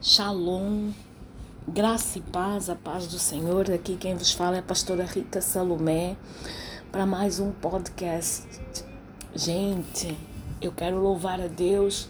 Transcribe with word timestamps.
Shalom, 0.00 0.92
graça 1.66 2.20
e 2.20 2.22
paz, 2.22 2.70
a 2.70 2.76
paz 2.76 3.08
do 3.08 3.18
Senhor. 3.18 3.68
Aqui 3.68 3.96
quem 3.96 4.14
vos 4.14 4.30
fala 4.30 4.54
é 4.54 4.58
a 4.60 4.62
pastora 4.62 5.04
Rita 5.04 5.40
Salomé 5.40 6.16
para 6.92 7.04
mais 7.04 7.40
um 7.40 7.50
podcast. 7.50 8.46
Gente, 9.34 10.16
eu 10.62 10.70
quero 10.70 11.02
louvar 11.02 11.40
a 11.40 11.48
Deus 11.48 12.08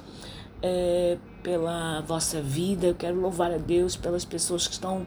é, 0.60 1.16
pela 1.42 2.02
vossa 2.02 2.42
vida, 2.42 2.88
eu 2.88 2.94
quero 2.94 3.18
louvar 3.18 3.50
a 3.50 3.56
Deus 3.56 3.96
pelas 3.96 4.22
pessoas 4.22 4.66
que 4.66 4.74
estão 4.74 5.06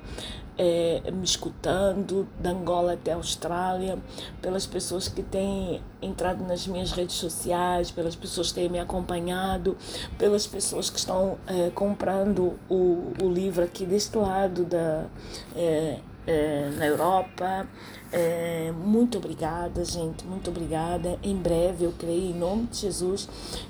é, 0.62 1.10
me 1.10 1.24
escutando, 1.24 2.28
da 2.40 2.52
Angola 2.52 2.94
até 2.94 3.14
a 3.14 3.16
Austrália, 3.16 3.98
pelas 4.44 4.68
pessoas 4.68 5.08
que 5.08 5.24
têm 5.24 5.82
entrado 6.00 6.44
nas 6.44 6.68
minhas 6.68 6.92
redes 6.92 7.16
sociais, 7.16 7.90
pelas 7.90 8.16
pessoas 8.16 8.50
que 8.50 8.60
têm 8.60 8.70
me 8.70 8.78
acompanhado, 8.78 9.76
pelas 10.20 10.46
pessoas 10.46 10.88
que 10.88 11.00
estão 11.00 11.40
é, 11.48 11.72
comprando 11.72 12.60
o, 12.70 13.12
o 13.20 13.28
livro 13.28 13.64
aqui 13.64 13.88
deste 13.88 14.16
lado 14.16 14.64
da, 14.64 15.08
é, 15.56 15.98
é, 16.28 16.70
na 16.78 16.86
Europa. 16.86 17.68
É, 18.12 18.72
muito 18.72 19.18
obrigada, 19.18 19.84
gente, 19.84 20.28
muito 20.28 20.52
obrigada. 20.52 21.18
Em 21.24 21.36
breve, 21.36 21.86
eu 21.86 21.94
creio, 21.98 22.36
em 22.36 22.38
nome 22.38 22.68
de 22.68 22.82
Jesus, 22.82 23.28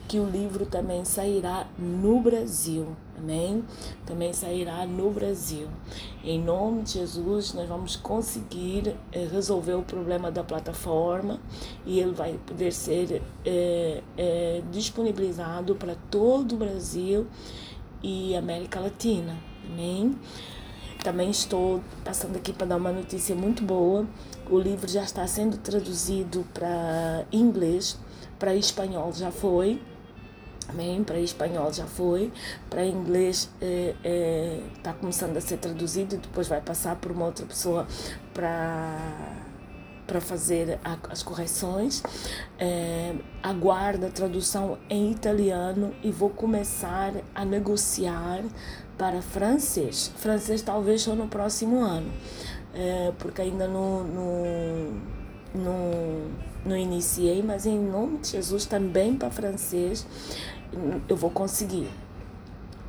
que 0.09 0.19
o 0.19 0.25
livro 0.25 0.65
também 0.65 1.05
sairá 1.05 1.65
no 1.79 2.19
Brasil. 2.19 2.97
Amém? 3.21 3.63
Também 4.03 4.33
sairá 4.33 4.83
no 4.87 5.11
Brasil. 5.11 5.67
Em 6.23 6.41
nome 6.41 6.81
de 6.81 6.93
Jesus, 6.93 7.53
nós 7.53 7.69
vamos 7.69 7.95
conseguir 7.95 8.95
é, 9.11 9.25
resolver 9.25 9.75
o 9.75 9.83
problema 9.83 10.31
da 10.31 10.43
plataforma 10.43 11.39
e 11.85 11.99
ele 11.99 12.13
vai 12.13 12.39
poder 12.47 12.73
ser 12.73 13.21
é, 13.45 14.01
é, 14.17 14.63
disponibilizado 14.71 15.75
para 15.75 15.95
todo 16.09 16.53
o 16.53 16.57
Brasil 16.57 17.27
e 18.01 18.35
América 18.35 18.79
Latina. 18.79 19.37
Amém? 19.69 20.17
Também 21.03 21.29
estou 21.29 21.81
passando 22.03 22.37
aqui 22.37 22.51
para 22.51 22.65
dar 22.65 22.77
uma 22.77 22.91
notícia 22.91 23.35
muito 23.35 23.63
boa. 23.63 24.07
O 24.49 24.57
livro 24.57 24.87
já 24.87 25.03
está 25.03 25.27
sendo 25.27 25.57
traduzido 25.57 26.43
para 26.53 27.23
inglês, 27.31 27.99
para 28.39 28.55
espanhol 28.55 29.13
já 29.13 29.31
foi. 29.31 29.79
Amém? 30.71 31.03
Para 31.03 31.19
espanhol 31.19 31.71
já 31.73 31.85
foi, 31.85 32.31
para 32.69 32.85
inglês 32.85 33.49
está 33.59 33.65
é, 33.65 33.95
é, 34.03 34.59
tá 34.81 34.93
começando 34.93 35.35
a 35.35 35.41
ser 35.41 35.57
traduzido 35.57 36.17
depois 36.17 36.47
vai 36.47 36.61
passar 36.61 36.95
por 36.95 37.11
uma 37.11 37.25
outra 37.25 37.45
pessoa 37.45 37.85
para 38.33 38.97
para 40.11 40.19
fazer 40.19 40.77
a, 40.83 40.97
as 41.09 41.23
correções. 41.23 42.03
É, 42.59 43.15
aguardo 43.41 44.05
a 44.05 44.09
tradução 44.09 44.77
em 44.89 45.09
italiano 45.09 45.93
e 46.03 46.11
vou 46.11 46.29
começar 46.29 47.13
a 47.33 47.45
negociar 47.45 48.43
para 48.97 49.21
francês. 49.21 50.11
Francês 50.17 50.61
talvez 50.61 51.03
só 51.03 51.15
no 51.15 51.27
próximo 51.27 51.79
ano, 51.79 52.11
é, 52.73 53.13
porque 53.19 53.41
ainda 53.41 53.67
não, 53.69 54.03
não, 55.55 56.27
não 56.65 56.77
iniciei, 56.77 57.41
mas 57.41 57.65
em 57.65 57.79
nome 57.79 58.17
de 58.17 58.31
Jesus 58.31 58.65
também 58.65 59.15
para 59.15 59.31
francês 59.31 60.05
eu 61.07 61.15
vou 61.15 61.29
conseguir. 61.29 61.89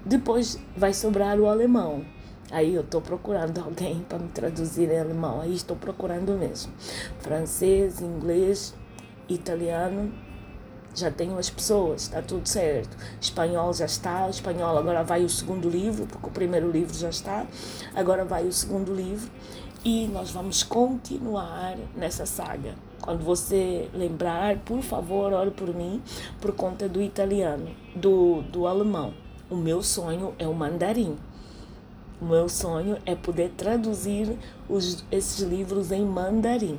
Depois 0.05 0.59
vai 0.77 0.93
sobrar 0.93 1.39
o 1.39 1.47
alemão. 1.47 2.05
Aí 2.51 2.75
eu 2.75 2.83
estou 2.83 3.01
procurando 3.01 3.59
alguém 3.61 4.01
para 4.09 4.19
me 4.19 4.29
traduzir 4.29 4.91
em 4.91 4.99
alemão. 4.99 5.41
Aí 5.41 5.55
estou 5.55 5.77
procurando 5.77 6.33
mesmo. 6.33 6.73
Francês, 7.21 8.01
inglês, 8.01 8.75
italiano. 9.29 10.13
Já 10.95 11.11
tenho 11.11 11.39
as 11.39 11.49
pessoas, 11.49 12.03
está 12.03 12.21
tudo 12.21 12.47
certo. 12.47 12.95
Espanhol 13.19 13.73
já 13.73 13.87
está. 13.87 14.29
Espanhol 14.29 14.77
agora 14.77 15.03
vai 15.03 15.25
o 15.25 15.29
segundo 15.29 15.71
livro, 15.71 16.07
porque 16.07 16.27
o 16.27 16.31
primeiro 16.31 16.71
livro 16.71 16.95
já 16.95 17.09
está. 17.09 17.47
Agora 17.95 18.25
vai 18.25 18.47
o 18.47 18.53
segundo 18.53 18.95
livro. 18.95 19.31
E 19.85 20.07
nós 20.09 20.31
vamos 20.31 20.63
continuar 20.63 21.77
nessa 21.97 22.27
saga. 22.27 22.75
Quando 23.03 23.25
você 23.25 23.91
lembrar, 23.93 24.59
por 24.61 24.81
favor, 24.81 25.33
ore 25.33 25.51
por 25.51 25.75
mim, 25.75 26.01
por 26.41 26.53
conta 26.53 26.89
do 26.89 27.03
italiano, 27.03 27.69
do, 27.97 28.43
do 28.43 28.65
alemão. 28.65 29.13
O 29.51 29.57
meu 29.57 29.83
sonho 29.83 30.33
é 30.39 30.47
o 30.47 30.55
mandarim. 30.55 31.17
O 32.21 32.25
meu 32.25 32.49
sonho 32.49 32.97
é 33.05 33.17
poder 33.17 33.51
traduzir 33.57 34.39
os, 34.69 35.05
esses 35.11 35.41
livros 35.41 35.91
em 35.91 36.07
mandarim. 36.07 36.79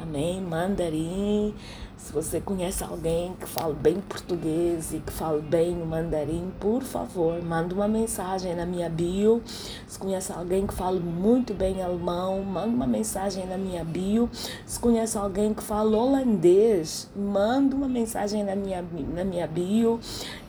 Amém? 0.00 0.40
Mandarim. 0.40 1.54
Se 1.96 2.12
você 2.12 2.40
conhece 2.40 2.84
alguém 2.84 3.34
que 3.34 3.46
fala 3.46 3.72
bem 3.72 4.00
português 4.02 4.92
e 4.92 4.98
que 4.98 5.10
fala 5.10 5.40
bem 5.40 5.80
o 5.80 5.86
mandarim, 5.86 6.52
por 6.60 6.82
favor, 6.82 7.42
manda 7.42 7.74
uma 7.74 7.88
mensagem 7.88 8.54
na 8.54 8.66
minha 8.66 8.88
bio. 8.88 9.42
Se 9.88 9.98
conhece 9.98 10.30
alguém 10.30 10.66
que 10.66 10.74
fala 10.74 11.00
muito 11.00 11.54
bem 11.54 11.82
alemão, 11.82 12.42
manda 12.44 12.68
uma 12.68 12.86
mensagem 12.86 13.46
na 13.46 13.56
minha 13.56 13.82
bio. 13.82 14.28
Se 14.66 14.78
conhece 14.78 15.16
alguém 15.16 15.54
que 15.54 15.62
fala 15.62 15.96
holandês, 15.96 17.10
manda 17.16 17.74
uma 17.74 17.88
mensagem 17.88 18.44
na 18.44 18.54
minha, 18.54 18.84
na 19.14 19.24
minha 19.24 19.46
bio. 19.46 19.98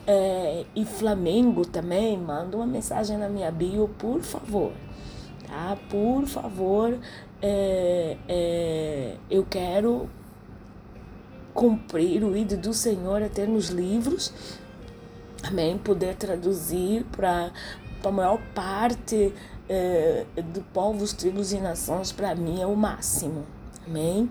É, 0.06 0.66
e 0.76 0.84
Flamengo 0.84 1.64
também, 1.64 2.18
manda 2.18 2.58
uma 2.58 2.66
mensagem 2.66 3.16
na 3.16 3.28
minha 3.28 3.50
bio, 3.50 3.88
por 3.98 4.20
favor. 4.20 4.72
Tá? 5.46 5.78
Por 5.88 6.26
favor, 6.26 6.98
é, 7.40 8.16
é, 8.28 9.16
eu 9.30 9.46
quero 9.48 10.08
cumprir 11.58 12.22
o 12.22 12.36
ídolo 12.36 12.60
do 12.62 12.72
Senhor 12.72 13.20
até 13.20 13.44
nos 13.44 13.68
livros, 13.68 14.32
amém? 15.42 15.76
Poder 15.76 16.14
traduzir 16.14 17.04
para 17.10 17.50
a 18.04 18.12
maior 18.12 18.38
parte 18.54 19.34
é, 19.68 20.24
do 20.54 20.60
povos, 20.72 21.12
tribos 21.12 21.52
e 21.52 21.58
nações, 21.58 22.12
para 22.12 22.32
mim 22.36 22.62
é 22.62 22.66
o 22.66 22.76
máximo, 22.76 23.44
amém? 23.84 24.30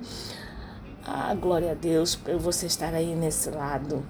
Ah, 1.05 1.35
glória 1.35 1.71
a 1.71 1.75
Deus 1.75 2.16
por 2.16 2.37
você 2.37 2.66
estar 2.66 2.93
aí 2.93 3.13
nesse 3.13 3.49
lado. 3.49 4.05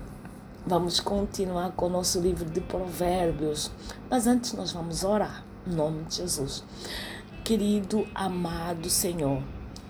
Vamos 0.63 0.99
continuar 0.99 1.71
com 1.71 1.87
o 1.87 1.89
nosso 1.89 2.21
livro 2.21 2.47
de 2.47 2.61
Provérbios, 2.61 3.71
mas 4.11 4.27
antes 4.27 4.53
nós 4.53 4.71
vamos 4.73 5.03
orar, 5.03 5.43
em 5.65 5.73
nome 5.73 6.03
de 6.03 6.17
Jesus. 6.17 6.63
Querido, 7.43 8.07
amado 8.13 8.91
Senhor, 8.91 9.41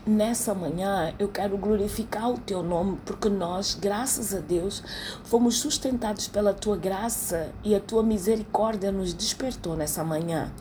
nessa 0.08 0.54
manhã 0.54 1.14
eu 1.20 1.28
quero 1.28 1.58
glorificar 1.58 2.30
o 2.30 2.38
teu 2.38 2.64
nome, 2.64 2.98
porque 3.06 3.30
nós, 3.30 3.76
graças 3.76 4.34
a 4.34 4.40
Deus, 4.40 4.82
fomos 5.24 5.60
sustentados 5.60 6.28
pela 6.28 6.54
tua 6.54 6.78
graça 6.78 7.52
e 7.64 7.76
a 7.76 7.80
tua 7.80 8.02
misericórdia 8.02 8.92
nos 8.92 9.14
despertou 9.14 9.76
nessa 9.76 10.04
manhã. 10.04 10.52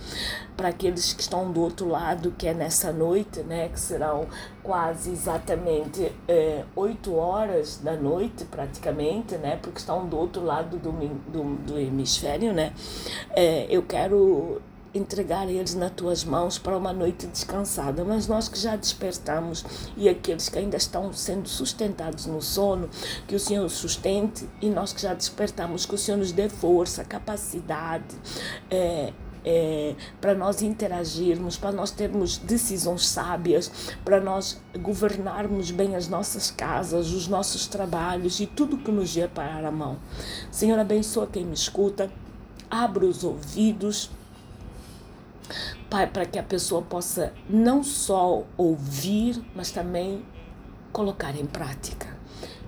Para 0.57 0.69
aqueles 0.69 1.13
que 1.13 1.23
estão 1.23 1.53
do 1.53 1.61
outro 1.61 1.89
lado, 1.89 2.35
que 2.37 2.49
é 2.49 2.55
nessa 2.55 2.93
noite, 2.93 3.41
né, 3.41 3.69
que 3.69 3.79
serão 3.79 4.27
quase 4.63 5.11
exatamente 5.11 6.13
é, 6.27 6.65
oito 6.75 7.15
horas 7.15 7.79
da 7.79 7.95
noite, 7.95 8.45
praticamente, 8.45 9.37
né, 9.37 9.59
porque 9.63 9.79
estão 9.79 10.07
do 10.07 10.19
outro 10.19 10.43
lado 10.43 10.79
do, 10.79 10.91
do, 10.91 11.57
do 11.57 11.79
hemisfério, 11.79 12.53
né, 12.53 12.73
é, 13.31 13.67
eu 13.69 13.83
quero 13.83 14.61
entregar 14.97 15.49
eles 15.49 15.75
nas 15.75 15.93
tuas 15.93 16.25
mãos 16.25 16.59
para 16.59 16.77
uma 16.77 16.93
noite 16.93 17.27
descansada. 17.27 18.05
Mas 18.05 18.27
nós 18.27 18.49
que 18.49 18.59
já 18.59 18.77
despertamos 18.77 19.65
e 19.97 20.09
aqueles 20.09 20.49
que 20.49 20.59
ainda 20.59 20.77
estão 20.77 21.13
sendo 21.13 21.49
sustentados 21.49 22.27
no 22.27 22.41
sono, 22.43 22.89
que 23.27 23.35
o 23.35 23.41
Senhor 23.41 23.69
sustente, 23.69 24.49
e 24.61 24.69
nós 24.69 24.93
que 24.93 25.03
já 25.03 25.15
despertamos, 25.15 25.87
que 25.87 25.95
o 25.95 25.99
Senhor 25.99 26.19
nos 26.19 26.33
dê 26.33 26.49
força, 26.49 27.05
capacidade. 27.05 28.15
É, 28.71 29.13
é, 29.47 29.95
para 30.21 30.35
nós 30.35 30.61
interagirmos, 30.61 31.57
para 31.57 31.71
nós 31.71 31.93
termos 31.93 32.37
decisões 32.37 33.07
sábias, 33.07 33.71
para 34.05 34.21
nós 34.21 34.61
governarmos 34.81 35.71
bem 35.71 35.95
as 35.95 36.09
nossas 36.09 36.51
casas, 36.51 37.13
os 37.13 37.29
nossos 37.29 37.69
trabalhos 37.69 38.41
e 38.41 38.47
tudo 38.47 38.77
que 38.77 38.91
nos 38.91 39.15
vier 39.15 39.29
para 39.29 39.69
a 39.69 39.71
mão. 39.71 39.99
Senhor, 40.51 40.77
abençoa 40.79 41.29
quem 41.29 41.45
me 41.45 41.55
escuta, 41.55 42.11
abra 42.69 43.07
os 43.07 43.23
ouvidos 43.23 44.11
para 45.89 46.27
que 46.27 46.39
a 46.39 46.43
pessoa 46.43 46.83
possa 46.83 47.33
não 47.49 47.83
só 47.83 48.45
ouvir, 48.57 49.43
mas 49.55 49.71
também 49.71 50.25
colocar 50.93 51.37
em 51.37 51.47
prática. 51.47 52.06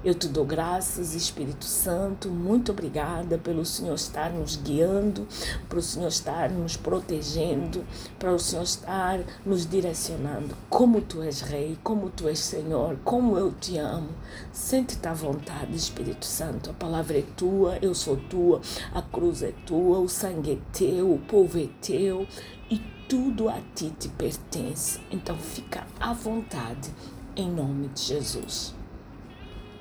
Eu 0.05 0.15
te 0.15 0.29
dou 0.29 0.45
graças, 0.45 1.13
Espírito 1.13 1.65
Santo, 1.65 2.31
muito 2.31 2.71
obrigada 2.71 3.37
pelo 3.37 3.65
Senhor 3.65 3.97
estar 3.97 4.31
nos 4.31 4.55
guiando, 4.55 5.27
para 5.69 5.81
o 5.81 5.83
Senhor 5.83 6.07
estar 6.07 6.51
nos 6.51 6.77
protegendo, 6.77 7.85
para 8.17 8.33
o 8.33 8.39
Senhor 8.39 8.63
estar 8.63 9.19
nos 9.45 9.69
direcionando. 9.69 10.55
Como 10.71 11.01
tu 11.01 11.21
és 11.21 11.41
Rei, 11.41 11.77
como 11.83 12.11
tu 12.11 12.29
és 12.29 12.39
Senhor, 12.39 12.97
como 13.03 13.37
eu 13.37 13.51
te 13.51 13.77
amo. 13.77 14.11
Sente-te 14.53 15.09
à 15.09 15.13
vontade, 15.13 15.75
Espírito 15.75 16.27
Santo. 16.27 16.71
A 16.71 16.75
palavra 16.75 17.19
é 17.19 17.25
tua, 17.37 17.77
eu 17.83 17.93
sou 17.93 18.17
tua, 18.17 18.61
a 18.95 19.03
cruz 19.03 19.43
é 19.43 19.53
tua, 19.67 19.99
o 19.99 20.09
sangue 20.09 20.53
é 20.53 20.59
teu, 20.79 21.13
o 21.13 21.19
povo 21.19 21.59
é 21.59 21.67
teu 21.83 22.25
e 22.71 22.79
tudo 23.09 23.49
a 23.49 23.61
ti 23.75 23.93
te 23.99 24.09
pertence. 24.11 25.01
Então 25.11 25.37
fica 25.37 25.85
à 25.99 26.13
vontade, 26.13 26.89
em 27.35 27.51
nome 27.51 27.89
de 27.89 28.01
Jesus. 28.01 28.78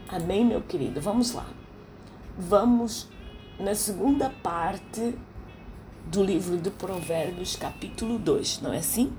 Amém, 0.09 0.45
meu 0.45 0.62
querido? 0.62 1.01
Vamos 1.01 1.33
lá. 1.33 1.45
Vamos 2.38 3.09
na 3.59 3.75
segunda 3.75 4.30
parte 4.30 5.13
do 6.06 6.24
livro 6.24 6.56
de 6.57 6.71
Provérbios, 6.71 7.57
capítulo 7.57 8.18
2, 8.18 8.62
não 8.62 8.71
é 8.71 8.77
assim? 8.77 9.12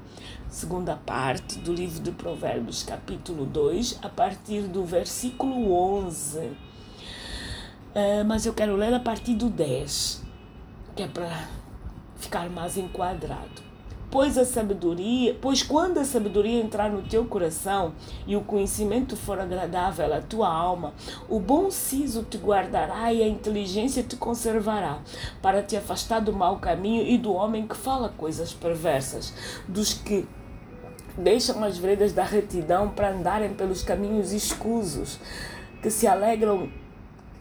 Segunda 0.48 0.96
parte 0.96 1.58
do 1.58 1.74
livro 1.74 2.00
de 2.00 2.10
Provérbios, 2.10 2.84
capítulo 2.84 3.44
2, 3.44 3.98
a 4.00 4.08
partir 4.08 4.62
do 4.62 4.82
versículo 4.82 5.74
11. 5.74 6.38
Uh, 6.38 6.56
ah, 7.94 8.24
mas 8.24 8.46
eu 8.46 8.54
quero 8.54 8.74
ler 8.74 8.94
a 8.94 9.00
partir 9.00 9.34
do 9.34 9.50
10, 9.50 10.22
que 10.96 11.02
é 11.02 11.06
para 11.06 11.48
ficar 12.16 12.48
mais 12.48 12.78
enquadrado. 12.78 13.67
Pois 14.10 14.38
a 14.38 14.44
sabedoria, 14.46 15.36
pois 15.38 15.62
quando 15.62 15.98
a 15.98 16.04
sabedoria 16.04 16.62
entrar 16.62 16.90
no 16.90 17.02
teu 17.02 17.26
coração 17.26 17.92
e 18.26 18.34
o 18.36 18.40
conhecimento 18.40 19.14
for 19.16 19.38
agradável 19.38 20.14
à 20.14 20.20
tua 20.22 20.48
alma, 20.48 20.94
o 21.28 21.38
bom 21.38 21.70
siso 21.70 22.22
te 22.22 22.38
guardará 22.38 23.12
e 23.12 23.22
a 23.22 23.28
inteligência 23.28 24.02
te 24.02 24.16
conservará, 24.16 25.00
para 25.42 25.62
te 25.62 25.76
afastar 25.76 26.20
do 26.20 26.32
mau 26.32 26.58
caminho 26.58 27.06
e 27.06 27.18
do 27.18 27.34
homem 27.34 27.68
que 27.68 27.76
fala 27.76 28.08
coisas 28.08 28.54
perversas, 28.54 29.34
dos 29.68 29.92
que 29.92 30.26
deixam 31.18 31.62
as 31.62 31.76
veredas 31.76 32.14
da 32.14 32.24
retidão 32.24 32.88
para 32.88 33.10
andarem 33.10 33.52
pelos 33.52 33.82
caminhos 33.82 34.32
escusos, 34.32 35.18
que 35.82 35.90
se 35.90 36.06
alegram 36.06 36.70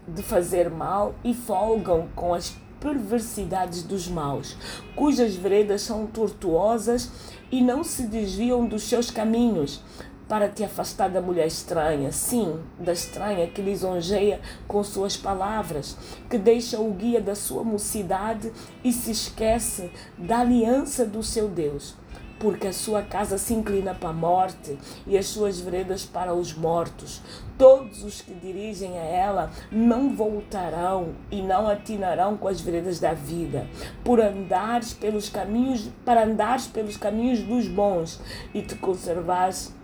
de 0.05 0.21
fazer 0.21 0.69
mal 0.69 1.15
e 1.23 1.33
folgam 1.33 2.09
com 2.13 2.33
as 2.33 2.55
perversidades 2.79 3.83
dos 3.83 4.07
maus, 4.07 4.55
cujas 4.95 5.35
veredas 5.35 5.81
são 5.81 6.07
tortuosas 6.07 7.09
e 7.51 7.61
não 7.61 7.83
se 7.83 8.03
desviam 8.03 8.65
dos 8.65 8.83
seus 8.83 9.11
caminhos, 9.11 9.81
para 10.27 10.49
te 10.49 10.63
afastar 10.63 11.09
da 11.09 11.21
mulher 11.21 11.47
estranha, 11.47 12.11
sim, 12.11 12.59
da 12.77 12.91
estranha 12.91 13.47
que 13.47 13.61
lisonjeia 13.61 14.41
com 14.67 14.83
suas 14.83 15.15
palavras, 15.15 15.97
que 16.29 16.37
deixa 16.37 16.79
o 16.79 16.91
guia 16.91 17.21
da 17.21 17.33
sua 17.33 17.63
mocidade 17.63 18.51
e 18.83 18.91
se 18.91 19.11
esquece 19.11 19.89
da 20.17 20.39
aliança 20.39 21.05
do 21.05 21.23
seu 21.23 21.47
Deus 21.47 21.95
porque 22.39 22.67
a 22.67 22.73
sua 22.73 23.01
casa 23.01 23.37
se 23.37 23.53
inclina 23.53 23.93
para 23.93 24.09
a 24.09 24.13
morte 24.13 24.77
e 25.05 25.17
as 25.17 25.25
suas 25.27 25.59
veredas 25.59 26.05
para 26.05 26.33
os 26.33 26.53
mortos. 26.53 27.21
Todos 27.57 28.03
os 28.03 28.21
que 28.21 28.33
dirigem 28.33 28.97
a 28.97 29.03
ela 29.03 29.51
não 29.71 30.15
voltarão 30.15 31.15
e 31.31 31.41
não 31.41 31.67
atinarão 31.67 32.37
com 32.37 32.47
as 32.47 32.61
veredas 32.61 32.99
da 32.99 33.13
vida, 33.13 33.67
por 34.03 34.19
andares 34.19 34.93
pelos 34.93 35.29
caminhos, 35.29 35.89
para 36.05 36.23
andares 36.23 36.67
pelos 36.67 36.97
caminhos 36.97 37.41
dos 37.41 37.67
bons 37.67 38.21
e 38.53 38.61
te 38.61 38.75
conservares 38.75 39.75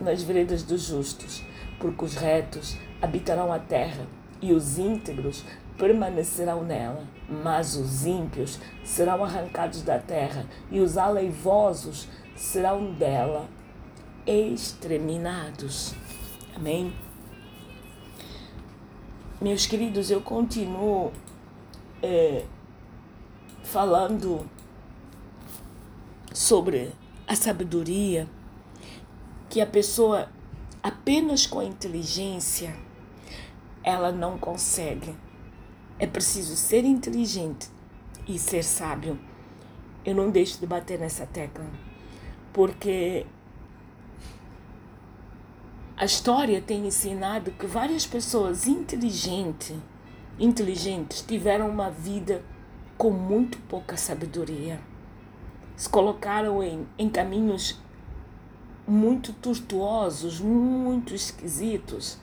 nas 0.00 0.22
veredas 0.22 0.62
dos 0.62 0.82
justos, 0.82 1.42
porque 1.78 2.04
os 2.04 2.14
retos 2.14 2.76
habitarão 3.00 3.52
a 3.52 3.58
terra 3.58 4.06
e 4.42 4.52
os 4.52 4.78
íntegros 4.78 5.44
permanecerão 5.78 6.62
nela, 6.62 7.04
mas 7.28 7.76
os 7.76 8.06
ímpios 8.06 8.58
serão 8.84 9.24
arrancados 9.24 9.82
da 9.82 9.98
terra 9.98 10.46
e 10.70 10.80
os 10.80 10.96
aleivosos 10.96 12.08
serão 12.36 12.92
dela 12.92 13.48
exterminados. 14.26 15.94
Amém? 16.54 16.94
Meus 19.40 19.66
queridos, 19.66 20.10
eu 20.10 20.20
continuo 20.20 21.12
é, 22.02 22.44
falando 23.62 24.48
sobre 26.32 26.92
a 27.26 27.34
sabedoria 27.34 28.28
que 29.50 29.60
a 29.60 29.66
pessoa 29.66 30.28
apenas 30.82 31.46
com 31.46 31.60
a 31.60 31.64
inteligência 31.64 32.74
ela 33.82 34.10
não 34.10 34.38
consegue 34.38 35.14
é 35.98 36.06
preciso 36.06 36.56
ser 36.56 36.84
inteligente 36.84 37.68
e 38.26 38.38
ser 38.38 38.62
sábio. 38.62 39.18
Eu 40.04 40.14
não 40.14 40.30
deixo 40.30 40.58
de 40.60 40.66
bater 40.66 40.98
nessa 40.98 41.26
tecla, 41.26 41.66
porque 42.52 43.26
a 45.96 46.04
história 46.04 46.60
tem 46.60 46.86
ensinado 46.86 47.52
que 47.52 47.66
várias 47.66 48.04
pessoas 48.04 48.66
inteligentes, 48.66 49.76
inteligentes 50.38 51.22
tiveram 51.22 51.68
uma 51.70 51.90
vida 51.90 52.42
com 52.98 53.10
muito 53.10 53.58
pouca 53.68 53.96
sabedoria. 53.96 54.80
Se 55.76 55.88
colocaram 55.88 56.62
em, 56.62 56.86
em 56.98 57.08
caminhos 57.08 57.80
muito 58.86 59.32
tortuosos, 59.32 60.40
muito 60.40 61.14
esquisitos, 61.14 62.18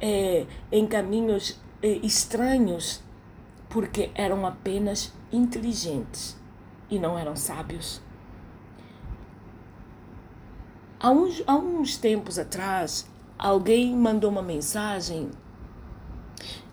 é, 0.00 0.46
em 0.70 0.86
caminhos 0.86 1.58
estranhos 1.82 3.02
porque 3.68 4.10
eram 4.14 4.46
apenas 4.46 5.12
inteligentes 5.32 6.36
e 6.90 6.98
não 6.98 7.18
eram 7.18 7.36
sábios. 7.36 8.00
Há 11.00 11.10
uns, 11.10 11.42
há 11.46 11.54
uns 11.54 11.96
tempos 11.96 12.38
atrás, 12.38 13.08
alguém 13.38 13.94
mandou 13.94 14.30
uma 14.30 14.42
mensagem. 14.42 15.30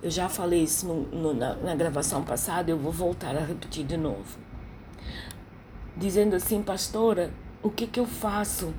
Eu 0.01 0.09
já 0.09 0.27
falei 0.29 0.63
isso 0.63 0.87
no, 0.87 1.03
no, 1.03 1.33
na, 1.33 1.55
na 1.55 1.75
gravação 1.75 2.23
passada, 2.23 2.71
eu 2.71 2.77
vou 2.77 2.91
voltar 2.91 3.35
a 3.35 3.41
repetir 3.41 3.85
de 3.85 3.97
novo. 3.97 4.39
Dizendo 5.95 6.35
assim, 6.35 6.63
pastora, 6.63 7.31
o 7.61 7.69
que, 7.69 7.85
que 7.85 7.99
eu 7.99 8.05
faço 8.05 8.73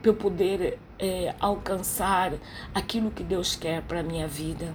para 0.00 0.10
eu 0.10 0.14
poder 0.14 0.78
é, 0.98 1.34
alcançar 1.40 2.34
aquilo 2.74 3.10
que 3.10 3.24
Deus 3.24 3.56
quer 3.56 3.82
para 3.82 4.00
a 4.00 4.02
minha 4.02 4.28
vida? 4.28 4.72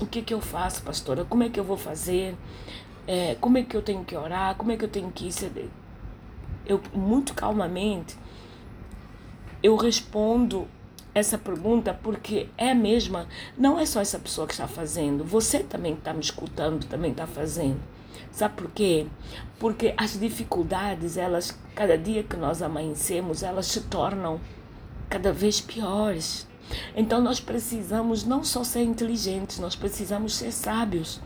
O 0.00 0.06
que, 0.06 0.22
que 0.22 0.32
eu 0.34 0.40
faço, 0.40 0.82
pastora? 0.82 1.24
Como 1.24 1.42
é 1.42 1.48
que 1.48 1.58
eu 1.58 1.64
vou 1.64 1.76
fazer? 1.76 2.36
É, 3.06 3.36
como 3.40 3.58
é 3.58 3.62
que 3.62 3.76
eu 3.76 3.82
tenho 3.82 4.04
que 4.04 4.16
orar? 4.16 4.54
Como 4.56 4.70
é 4.70 4.76
que 4.76 4.84
eu 4.84 4.88
tenho 4.88 5.10
que 5.10 5.28
ir? 5.28 5.70
Eu, 6.66 6.80
muito 6.92 7.34
calmamente, 7.34 8.16
eu 9.62 9.74
respondo 9.76 10.68
essa 11.14 11.38
pergunta 11.38 11.92
porque 11.94 12.48
é 12.56 12.70
a 12.70 12.74
mesma, 12.74 13.26
não 13.56 13.78
é 13.78 13.86
só 13.86 14.00
essa 14.00 14.18
pessoa 14.18 14.46
que 14.46 14.52
está 14.52 14.68
fazendo, 14.68 15.24
você 15.24 15.60
também 15.60 15.94
está 15.94 16.12
me 16.12 16.20
escutando, 16.20 16.84
também 16.86 17.10
está 17.10 17.26
fazendo. 17.26 17.80
Sabe 18.30 18.54
por 18.54 18.70
quê? 18.70 19.06
Porque 19.58 19.94
as 19.96 20.18
dificuldades, 20.18 21.16
elas, 21.16 21.58
cada 21.74 21.98
dia 21.98 22.22
que 22.22 22.36
nós 22.36 22.62
amanhecemos, 22.62 23.42
elas 23.42 23.66
se 23.66 23.80
tornam 23.82 24.40
cada 25.08 25.32
vez 25.32 25.60
piores. 25.60 26.46
Então 26.96 27.20
nós 27.20 27.40
precisamos 27.40 28.24
não 28.24 28.44
só 28.44 28.64
ser 28.64 28.82
inteligentes, 28.82 29.58
nós 29.58 29.74
precisamos 29.74 30.34
ser 30.34 30.52
sábios, 30.52 31.20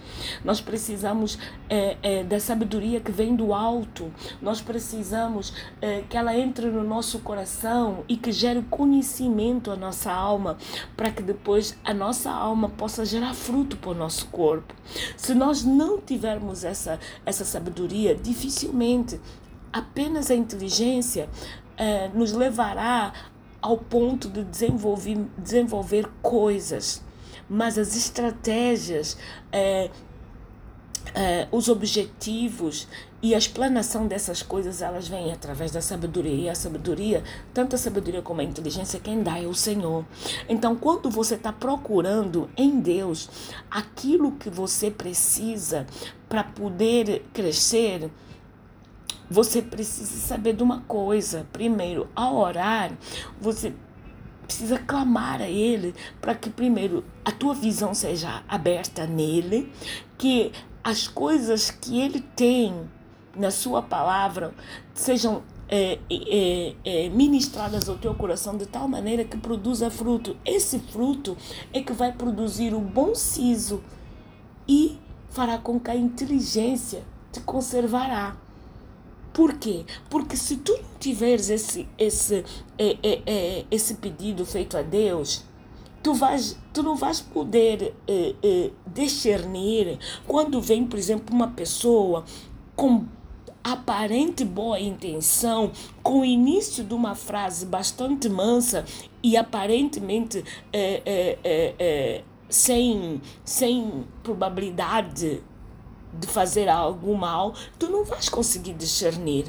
nós 0.44 0.60
precisamos 0.60 1.38
é, 1.68 1.96
é, 2.02 2.24
da 2.24 2.38
sabedoria 2.38 3.00
que 3.00 3.10
vem 3.10 3.34
do 3.34 3.52
alto, 3.52 4.12
nós 4.40 4.60
precisamos 4.60 5.52
é, 5.81 6.02
que 6.08 6.17
ela 6.17 6.36
entre 6.36 6.67
no 6.67 6.84
nosso 6.84 7.19
coração 7.20 8.05
e 8.08 8.17
que 8.17 8.32
gere 8.32 8.62
conhecimento 8.70 9.70
à 9.70 9.76
nossa 9.76 10.12
alma, 10.12 10.56
para 10.96 11.10
que 11.10 11.22
depois 11.22 11.76
a 11.84 11.94
nossa 11.94 12.31
alma 12.31 12.69
possa 12.69 13.05
gerar 13.05 13.34
fruto 13.34 13.76
para 13.76 13.90
o 13.90 13.94
nosso 13.94 14.26
corpo. 14.26 14.74
Se 15.17 15.34
nós 15.34 15.64
não 15.64 15.98
tivermos 15.98 16.64
essa, 16.64 16.98
essa 17.24 17.44
sabedoria, 17.44 18.14
dificilmente 18.14 19.20
apenas 19.72 20.31
a 20.31 20.34
inteligência 20.34 21.28
é, 21.76 22.08
nos 22.08 22.32
levará 22.32 23.12
ao 23.62 23.78
ponto 23.78 24.28
de 24.28 24.42
desenvolver, 24.42 25.24
desenvolver 25.38 26.08
coisas, 26.20 27.00
mas 27.48 27.78
as 27.78 27.96
estratégias, 27.96 29.16
é, 29.52 29.88
é, 31.14 31.48
os 31.52 31.69
objetivos 31.69 32.88
e 33.22 33.36
a 33.36 33.38
explanação 33.38 34.08
dessas 34.08 34.42
coisas, 34.42 34.82
elas 34.82 35.06
vêm 35.06 35.32
através 35.32 35.70
da 35.70 35.81
sabedoria. 35.81 36.34
E 36.34 36.48
a 36.48 36.54
sabedoria, 36.56 37.22
tanto 37.54 37.76
a 37.76 37.78
sabedoria 37.78 38.20
como 38.20 38.40
a 38.40 38.44
inteligência, 38.44 38.98
quem 38.98 39.22
dá 39.22 39.38
é 39.38 39.46
o 39.46 39.54
Senhor. 39.54 40.04
Então, 40.48 40.74
quando 40.74 41.08
você 41.08 41.36
está 41.36 41.52
procurando 41.52 42.50
em 42.56 42.81
Deus 42.81 43.31
aquilo 43.70 44.32
que 44.32 44.50
você 44.50 44.90
precisa 44.90 45.86
para 46.28 46.42
poder 46.42 47.24
crescer, 47.32 48.10
você 49.32 49.62
precisa 49.62 50.19
saber 50.19 50.55
de 50.55 50.62
uma 50.62 50.82
coisa. 50.82 51.46
Primeiro, 51.53 52.06
ao 52.15 52.36
orar, 52.36 52.93
você 53.41 53.72
precisa 54.46 54.79
clamar 54.79 55.41
a 55.41 55.48
Ele 55.48 55.94
para 56.20 56.34
que, 56.34 56.51
primeiro, 56.51 57.03
a 57.24 57.32
tua 57.32 57.55
visão 57.55 57.94
seja 57.94 58.43
aberta 58.46 59.06
nele, 59.06 59.72
que 60.19 60.53
as 60.84 61.08
coisas 61.08 61.70
que 61.70 61.98
Ele 61.98 62.20
tem 62.20 62.74
na 63.34 63.51
Sua 63.51 63.81
palavra 63.81 64.53
sejam 64.93 65.43
é, 65.69 65.98
é, 66.10 66.74
é, 66.84 67.08
ministradas 67.08 67.89
ao 67.89 67.96
teu 67.96 68.15
coração 68.15 68.58
de 68.58 68.67
tal 68.67 68.86
maneira 68.86 69.24
que 69.24 69.39
produza 69.39 69.91
fruto. 69.91 70.36
Esse 70.44 70.79
fruto 70.79 71.34
é 71.72 71.81
que 71.81 71.94
vai 71.94 72.12
produzir 72.12 72.74
o 72.74 72.81
bom 72.81 73.15
siso 73.15 73.82
e 74.69 74.98
fará 75.31 75.56
com 75.56 75.81
que 75.81 75.91
a 75.91 75.96
inteligência 75.96 77.03
te 77.32 77.41
conservará. 77.41 78.36
Por 79.32 79.55
quê? 79.55 79.84
Porque 80.10 80.36
se 80.36 80.56
tu 80.58 80.72
não 80.72 80.98
tiveres 81.01 81.48
esse, 81.48 81.89
esse, 81.98 82.44
é, 82.79 82.96
é, 83.03 83.22
é, 83.27 83.65
esse 83.70 83.94
pedido 83.94 84.44
feito 84.44 84.77
a 84.77 84.82
Deus, 84.82 85.44
tu, 86.03 86.15
vais, 86.15 86.58
tu 86.72 86.82
não 86.82 86.96
vais 86.96 87.20
poder 87.20 87.94
é, 88.06 88.34
é, 88.43 88.70
discernir 88.86 89.98
quando 90.27 90.60
vem, 90.60 90.86
por 90.86 90.98
exemplo, 90.98 91.34
uma 91.34 91.48
pessoa 91.48 92.24
com 92.77 93.05
aparente 93.65 94.44
boa 94.44 94.79
intenção, 94.79 95.70
com 96.03 96.20
o 96.20 96.24
início 96.24 96.82
de 96.82 96.93
uma 96.93 97.15
frase 97.15 97.65
bastante 97.65 98.29
mansa 98.29 98.84
e 99.22 99.36
aparentemente 99.36 100.44
é 100.72 102.22
sem, 102.53 103.20
sem 103.44 104.05
probabilidade 104.22 105.43
de 106.12 106.26
fazer 106.26 106.69
algo 106.69 107.16
mal, 107.16 107.54
tu 107.78 107.88
não 107.88 108.04
vais 108.04 108.28
conseguir 108.28 108.74
discernir. 108.74 109.46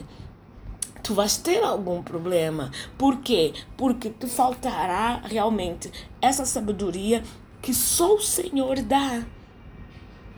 Tu 1.01 1.13
vais 1.13 1.35
ter 1.35 1.61
algum 1.61 2.01
problema. 2.01 2.71
Por 2.97 3.17
quê? 3.17 3.53
Porque 3.75 4.09
te 4.09 4.25
faltará 4.27 5.21
realmente 5.25 5.91
essa 6.21 6.45
sabedoria 6.45 7.21
que 7.61 7.73
só 7.73 8.15
o 8.15 8.21
Senhor 8.21 8.81
dá. 8.81 9.25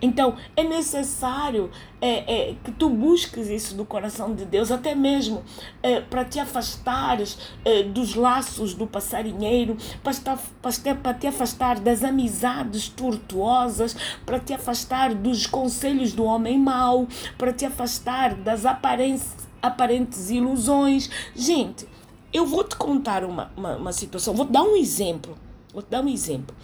Então, 0.01 0.35
é 0.55 0.63
necessário 0.63 1.71
é, 2.01 2.49
é, 2.49 2.55
que 2.63 2.71
tu 2.71 2.89
busques 2.89 3.47
isso 3.47 3.75
do 3.75 3.85
coração 3.85 4.35
de 4.35 4.45
Deus, 4.45 4.71
até 4.71 4.93
mesmo 4.93 5.43
é, 5.81 6.01
para 6.01 6.25
te 6.25 6.39
afastares 6.39 7.37
é, 7.63 7.83
dos 7.83 8.13
laços 8.13 8.73
do 8.73 8.85
passarinheiro, 8.85 9.77
para 10.03 11.13
te 11.13 11.27
afastar 11.27 11.79
das 11.79 12.03
amizades 12.03 12.89
tortuosas, 12.89 13.95
para 14.25 14.39
te 14.39 14.53
afastar 14.53 15.13
dos 15.15 15.47
conselhos 15.47 16.13
do 16.13 16.25
homem 16.25 16.59
mau, 16.59 17.07
para 17.37 17.53
te 17.53 17.65
afastar 17.65 18.35
das 18.35 18.65
aparentes, 18.65 19.33
aparentes 19.61 20.29
ilusões. 20.29 21.09
Gente, 21.33 21.87
eu 22.33 22.45
vou 22.45 22.63
te 22.65 22.75
contar 22.75 23.23
uma, 23.23 23.49
uma, 23.55 23.77
uma 23.77 23.93
situação, 23.93 24.33
vou 24.33 24.45
te 24.45 24.51
dar 24.51 24.63
um 24.63 24.75
exemplo. 24.75 25.37
Vou 25.73 25.81
te 25.81 25.89
dar 25.89 26.01
um 26.01 26.07
exemplo. 26.07 26.55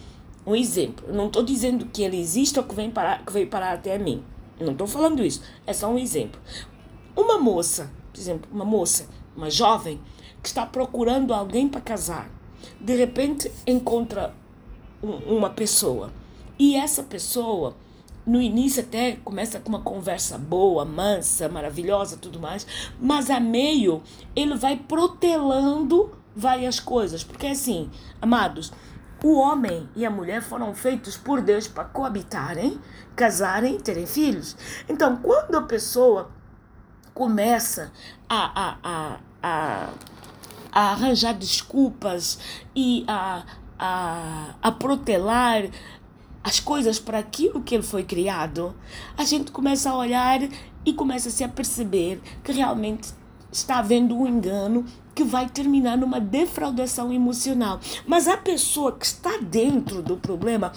Um 0.44 0.56
exemplo, 0.56 1.04
eu 1.08 1.14
não 1.14 1.26
estou 1.26 1.42
dizendo 1.42 1.86
que 1.86 2.02
ele 2.02 2.18
existe 2.18 2.58
ou 2.58 2.64
que 2.64 2.74
vem 2.74 2.90
parar, 2.90 3.24
que 3.24 3.32
veio 3.32 3.46
parar 3.46 3.72
até 3.72 3.96
mim. 3.96 4.22
Não 4.58 4.72
estou 4.72 4.86
falando 4.86 5.24
isso. 5.24 5.42
É 5.66 5.72
só 5.72 5.88
um 5.88 5.98
exemplo. 5.98 6.40
Uma 7.16 7.38
moça, 7.38 7.90
por 8.12 8.18
exemplo, 8.18 8.50
uma 8.52 8.64
moça, 8.64 9.06
uma 9.36 9.50
jovem, 9.50 10.00
que 10.42 10.48
está 10.48 10.66
procurando 10.66 11.32
alguém 11.32 11.68
para 11.68 11.80
casar, 11.80 12.28
de 12.80 12.96
repente 12.96 13.50
encontra 13.66 14.34
um, 15.02 15.36
uma 15.36 15.50
pessoa. 15.50 16.12
E 16.58 16.74
essa 16.74 17.02
pessoa, 17.02 17.76
no 18.26 18.40
início 18.40 18.82
até 18.82 19.16
começa 19.24 19.60
com 19.60 19.68
uma 19.68 19.80
conversa 19.80 20.36
boa, 20.38 20.84
mansa, 20.84 21.48
maravilhosa, 21.48 22.16
tudo 22.16 22.40
mais, 22.40 22.66
mas 23.00 23.30
a 23.30 23.38
meio 23.38 24.02
ele 24.34 24.54
vai 24.56 24.76
protelando 24.76 26.10
várias 26.34 26.80
coisas. 26.80 27.22
Porque 27.22 27.46
assim, 27.46 27.90
amados, 28.20 28.72
o 29.22 29.38
homem 29.38 29.88
e 29.94 30.04
a 30.04 30.10
mulher 30.10 30.42
foram 30.42 30.74
feitos 30.74 31.16
por 31.16 31.40
Deus 31.40 31.68
para 31.68 31.84
coabitarem, 31.84 32.78
casarem, 33.14 33.78
terem 33.78 34.06
filhos. 34.06 34.56
Então, 34.88 35.16
quando 35.16 35.56
a 35.56 35.62
pessoa 35.62 36.30
começa 37.14 37.92
a, 38.28 38.78
a, 38.82 39.18
a, 39.42 39.88
a, 40.72 40.90
arranjar 40.90 41.34
desculpas 41.34 42.38
e 42.74 43.04
a, 43.06 43.44
a, 43.78 44.54
a 44.60 44.72
protelar 44.72 45.64
as 46.42 46.58
coisas 46.58 46.98
para 46.98 47.18
aquilo 47.18 47.62
que 47.62 47.74
ele 47.74 47.84
foi 47.84 48.02
criado, 48.02 48.74
a 49.16 49.24
gente 49.24 49.52
começa 49.52 49.90
a 49.90 49.96
olhar 49.96 50.40
e 50.84 50.92
começa 50.92 51.28
a 51.28 51.32
se 51.32 51.44
aperceber 51.44 52.20
que 52.42 52.50
realmente 52.50 53.12
está 53.52 53.78
havendo 53.78 54.16
um 54.16 54.26
engano 54.26 54.84
que 55.14 55.24
vai 55.24 55.48
terminar 55.48 55.96
numa 55.96 56.20
defraudação 56.20 57.12
emocional. 57.12 57.80
Mas 58.06 58.28
a 58.28 58.36
pessoa 58.36 58.92
que 58.92 59.04
está 59.04 59.38
dentro 59.38 60.02
do 60.02 60.16
problema 60.16 60.72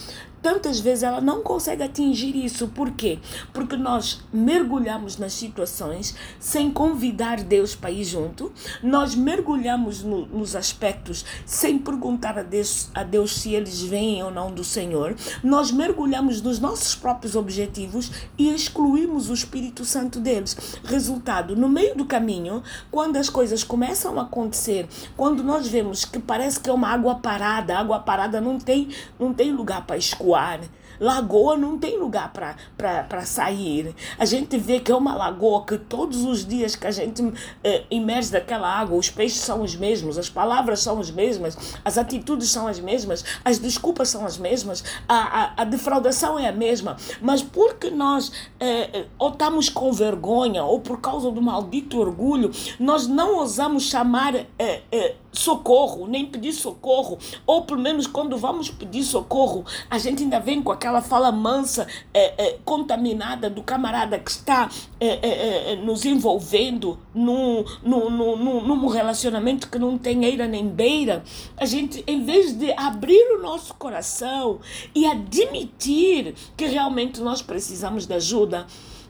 tantas 0.46 0.80
vezes 0.80 1.02
ela 1.02 1.20
não 1.20 1.42
consegue 1.42 1.82
atingir 1.82 2.36
isso. 2.36 2.68
Por 2.68 2.92
quê? 2.92 3.18
Porque 3.52 3.76
nós 3.76 4.22
mergulhamos 4.32 5.18
nas 5.18 5.34
situações 5.34 6.16
sem 6.40 6.70
convidar 6.70 7.42
Deus 7.42 7.74
para 7.74 7.90
ir 7.90 8.04
junto, 8.04 8.52
nós 8.84 9.16
mergulhamos 9.16 10.04
no, 10.04 10.28
nos 10.28 10.56
aspectos 10.56 11.26
sem 11.48 11.80
perguntar 11.80 12.38
a 12.38 12.44
Deus, 12.44 12.92
a 12.94 13.02
Deus 13.02 13.34
se 13.38 13.56
eles 13.56 13.82
vêm 13.82 14.22
ou 14.22 14.30
não 14.30 14.52
do 14.52 14.64
Senhor, 14.64 15.16
nós 15.44 15.72
mergulhamos 15.72 16.44
nos 16.44 16.60
nossos 16.60 16.94
próprios 16.94 17.36
objetivos 17.36 18.12
e 18.38 18.54
excluímos 18.54 19.32
o 19.32 19.34
Espírito 19.34 19.84
Santo 19.84 20.20
deles. 20.20 20.56
Resultado, 20.84 21.56
no 21.56 21.68
meio 21.68 21.96
do 21.96 22.06
caminho, 22.06 22.62
quando 22.92 23.18
as 23.18 23.32
coisas 23.32 23.64
começam 23.64 24.20
a 24.20 24.24
acontecer, 24.24 24.88
quando 25.18 25.42
nós 25.42 25.68
vemos 25.68 26.06
que 26.06 26.20
parece 26.20 26.60
que 26.60 26.70
é 26.70 26.74
uma 26.74 26.90
água 26.90 27.16
parada, 27.16 27.80
água 27.80 27.98
parada 27.98 28.40
não 28.40 28.60
tem, 28.60 28.90
não 29.20 29.34
tem 29.34 29.52
lugar 29.52 29.88
para 29.88 29.98
escoar 29.98 30.35
one. 30.36 30.70
Lagoa 31.00 31.58
não 31.58 31.78
tem 31.78 31.98
lugar 32.00 32.32
para 32.32 33.26
sair. 33.26 33.96
A 34.18 34.26
gente 34.26 34.58
vê 34.58 34.80
que 34.80 34.92
é 34.92 34.96
uma 34.96 35.16
lagoa 35.16 35.66
que 35.66 35.78
todos 35.78 36.24
os 36.24 36.46
dias 36.46 36.76
que 36.76 36.88
a 36.88 36.92
gente 36.92 37.24
eh, 37.64 37.84
imerge 37.90 38.32
daquela 38.32 38.68
água, 38.68 38.98
os 38.98 39.10
peixes 39.10 39.42
são 39.42 39.62
os 39.62 39.76
mesmos, 39.76 40.18
as 40.18 40.30
palavras 40.30 40.80
são 40.82 41.00
as 41.00 41.12
mesmas, 41.12 41.58
as 41.84 41.98
atitudes 41.98 42.50
são 42.50 42.68
as 42.68 42.80
mesmas, 42.80 43.24
as 43.44 43.60
desculpas 43.60 44.10
são 44.10 44.26
as 44.26 44.38
mesmas, 44.38 44.84
a, 45.08 45.16
a, 45.16 45.62
a 45.62 45.64
defraudação 45.64 46.38
é 46.38 46.48
a 46.48 46.52
mesma. 46.52 46.98
Mas 47.22 47.42
porque 47.42 47.90
nós 47.90 48.32
eh, 48.60 49.06
ou 49.18 49.30
estamos 49.30 49.70
com 49.70 49.92
vergonha 49.92 50.64
ou 50.64 50.80
por 50.80 51.00
causa 51.00 51.32
do 51.32 51.42
maldito 51.42 52.00
orgulho, 52.00 52.52
nós 52.80 53.08
não 53.08 53.38
ousamos 53.38 53.84
chamar. 53.84 54.36
Eh, 54.36 54.82
eh, 54.92 55.16
socorro, 55.38 56.08
nem 56.08 56.26
pedir 56.26 56.54
socorro, 56.54 57.18
ou 57.46 57.64
pelo 57.64 57.80
menos 57.80 58.08
quando 58.08 58.38
vamos 58.38 58.70
pedir 58.70 59.04
socorro, 59.04 59.66
a 59.90 59.98
gente 59.98 60.24
ainda 60.24 60.40
vem 60.40 60.62
com 60.62 60.72
aquela 60.86 61.02
fala 61.02 61.32
mansa, 61.32 61.88
é, 62.14 62.50
é, 62.50 62.60
contaminada 62.64 63.50
do 63.50 63.64
camarada 63.64 64.20
que 64.20 64.30
está 64.30 64.70
é, 65.00 65.08
é, 65.08 65.74
é 65.74 65.76
nos 65.78 66.06
envolvendo 66.06 67.00
num, 67.12 67.66
num, 67.82 68.10
num, 68.12 68.62
num 68.68 68.88
relacionamento 68.88 69.68
que 69.68 69.80
não 69.80 69.98
tem 69.98 70.26
eira 70.26 70.48
nem 70.48 70.68
beira. 70.68 71.24
A 71.58 71.66
gente, 71.66 72.04
em 72.06 72.24
vez 72.24 72.56
de 72.56 72.72
abrir 72.74 73.36
o 73.36 73.42
nosso 73.42 73.74
coração 73.74 74.60
e 74.94 75.08
admitir 75.08 76.36
que 76.56 76.66
realmente 76.68 77.20
nós 77.20 77.42
precisamos 77.42 78.06
de 78.06 78.14
ajuda, 78.14 78.68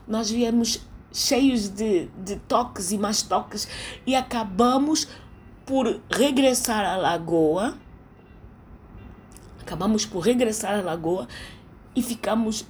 nós 0.08 0.32
viemos 0.32 0.80
cheios 1.12 1.68
de, 1.68 2.08
de 2.24 2.38
toques 2.48 2.94
e 2.94 2.98
mais 2.98 3.22
toques 3.22 3.68
e 4.08 4.16
acabamos 4.16 5.10
por 5.66 6.00
regressar 6.10 6.86
à 6.86 6.96
lagoa, 6.96 7.78
acabamos 9.60 10.06
por 10.06 10.20
regressar 10.20 10.80
à 10.80 10.82
lagoa 10.82 11.28
e 11.96 12.02
ficamos 12.02 12.66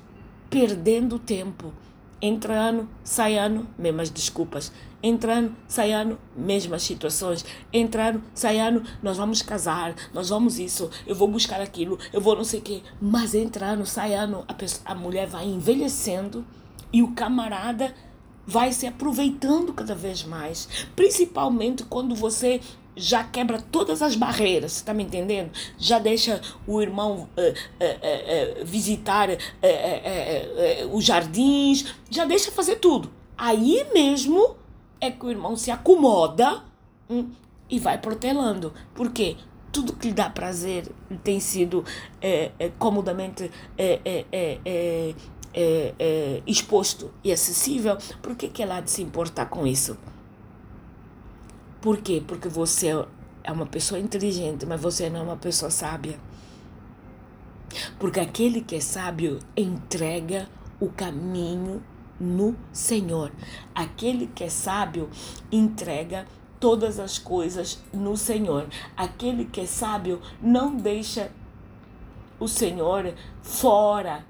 perdendo 0.49 1.17
tempo. 1.19 1.73
Entra 2.21 2.53
ano, 2.53 2.89
sai 3.03 3.37
ano, 3.37 3.67
mesmas 3.77 4.09
desculpas. 4.09 4.71
Entra 5.03 5.33
ano, 5.33 5.55
sai 5.67 5.91
ano, 5.91 6.17
mesmas 6.35 6.83
situações. 6.83 7.45
Entra 7.71 8.09
ano, 8.09 8.23
sai 8.33 8.59
ano, 8.59 8.83
nós 9.03 9.17
vamos 9.17 9.41
casar, 9.41 9.93
nós 10.13 10.29
vamos 10.29 10.57
isso, 10.57 10.89
eu 11.05 11.13
vou 11.13 11.27
buscar 11.27 11.61
aquilo, 11.61 11.99
eu 12.13 12.21
vou 12.21 12.35
não 12.35 12.43
sei 12.43 12.59
o 12.59 12.63
quê. 12.63 12.81
Mas 13.01 13.35
entra 13.35 13.67
ano, 13.67 13.85
sai 13.85 14.13
ano, 14.13 14.43
a, 14.47 14.53
pessoa, 14.53 14.81
a 14.85 14.95
mulher 14.95 15.27
vai 15.27 15.45
envelhecendo 15.45 16.45
e 16.91 17.03
o 17.03 17.11
camarada 17.11 17.93
vai 18.47 18.71
se 18.71 18.87
aproveitando 18.87 19.73
cada 19.73 19.93
vez 19.93 20.23
mais. 20.23 20.67
Principalmente 20.95 21.83
quando 21.83 22.15
você 22.15 22.61
já 22.95 23.23
quebra 23.23 23.61
todas 23.61 24.01
as 24.01 24.15
barreiras, 24.15 24.77
está 24.77 24.93
me 24.93 25.03
entendendo? 25.03 25.51
Já 25.77 25.99
deixa 25.99 26.41
o 26.65 26.81
irmão 26.81 27.27
uh, 27.37 27.41
uh, 27.41 28.61
uh, 28.61 28.65
visitar 28.65 29.29
os 30.91 31.03
jardins, 31.03 31.85
já 32.09 32.25
deixa 32.25 32.51
fazer 32.51 32.77
tudo. 32.77 33.11
Aí 33.37 33.85
mesmo 33.93 34.55
é 35.01 35.11
que 35.11 35.25
o 35.25 35.29
irmão 35.29 35.55
se 35.55 35.71
acomoda 35.71 36.63
hum, 37.09 37.29
e 37.69 37.79
vai 37.79 37.97
protelando. 37.97 38.73
Por 38.93 39.11
quê? 39.11 39.35
Tudo 39.71 39.93
que 39.93 40.07
lhe 40.07 40.13
dá 40.13 40.29
prazer 40.29 40.89
tem 41.21 41.37
sido 41.41 41.83
comodamente 42.79 43.51
exposto 46.47 47.11
e 47.21 47.31
acessível. 47.33 47.97
Por 48.21 48.35
que, 48.37 48.47
que 48.47 48.63
ela 48.63 48.77
há 48.77 48.81
de 48.81 48.89
se 48.89 49.01
importar 49.01 49.47
com 49.47 49.67
isso? 49.67 49.97
Por 51.85 51.97
quê? 51.97 52.19
Porque 52.27 52.49
você 52.49 52.87
é 53.43 53.51
uma 53.51 53.67
pessoa 53.67 53.99
inteligente, 53.99 54.65
mas 54.65 54.81
você 54.81 55.07
não 55.07 55.19
é 55.19 55.23
uma 55.23 55.37
pessoa 55.37 55.69
sábia. 55.69 56.19
Porque 57.99 58.19
aquele 58.19 58.61
que 58.61 58.77
é 58.77 58.79
sábio 58.79 59.37
entrega 59.55 60.49
o 60.79 60.89
caminho 60.89 61.83
no 62.19 62.55
Senhor. 62.73 63.31
Aquele 63.75 64.25
que 64.25 64.43
é 64.43 64.49
sábio 64.49 65.11
entrega 65.51 66.25
todas 66.59 66.99
as 66.99 67.19
coisas 67.19 67.79
no 67.93 68.17
Senhor. 68.17 68.67
Aquele 68.97 69.45
que 69.45 69.61
é 69.61 69.67
sábio 69.67 70.19
não 70.41 70.75
deixa 70.75 71.31
o 72.39 72.47
Senhor 72.47 73.13
fora 73.43 74.25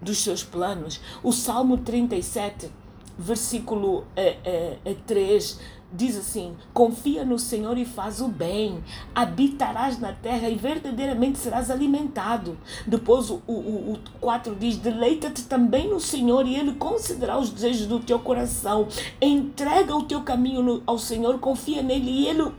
dos 0.00 0.18
seus 0.18 0.44
planos. 0.44 1.00
O 1.20 1.32
Salmo 1.32 1.78
37 1.78 2.70
versículo 3.18 4.04
é, 4.16 4.38
é, 4.44 4.78
é 4.84 4.94
3 5.06 5.60
diz 5.92 6.16
assim: 6.16 6.56
Confia 6.72 7.24
no 7.24 7.38
Senhor 7.38 7.76
e 7.76 7.84
faz 7.84 8.20
o 8.20 8.28
bem, 8.28 8.82
habitarás 9.14 9.98
na 9.98 10.12
terra 10.12 10.48
e 10.48 10.54
verdadeiramente 10.54 11.38
serás 11.38 11.70
alimentado. 11.70 12.58
Depois 12.86 13.30
o, 13.30 13.42
o, 13.46 13.92
o 13.94 13.98
4 14.20 14.54
diz: 14.54 14.76
Deleita-te 14.76 15.44
também 15.44 15.88
no 15.88 16.00
Senhor 16.00 16.46
e 16.46 16.56
Ele 16.56 16.72
concederá 16.72 17.38
os 17.38 17.50
desejos 17.50 17.86
do 17.86 18.00
teu 18.00 18.18
coração. 18.18 18.88
Entrega 19.20 19.94
o 19.94 20.04
teu 20.04 20.22
caminho 20.22 20.62
no, 20.62 20.82
ao 20.86 20.98
Senhor, 20.98 21.38
confia 21.38 21.82
nele 21.82 22.10
e 22.10 22.26
Ele 22.28 22.52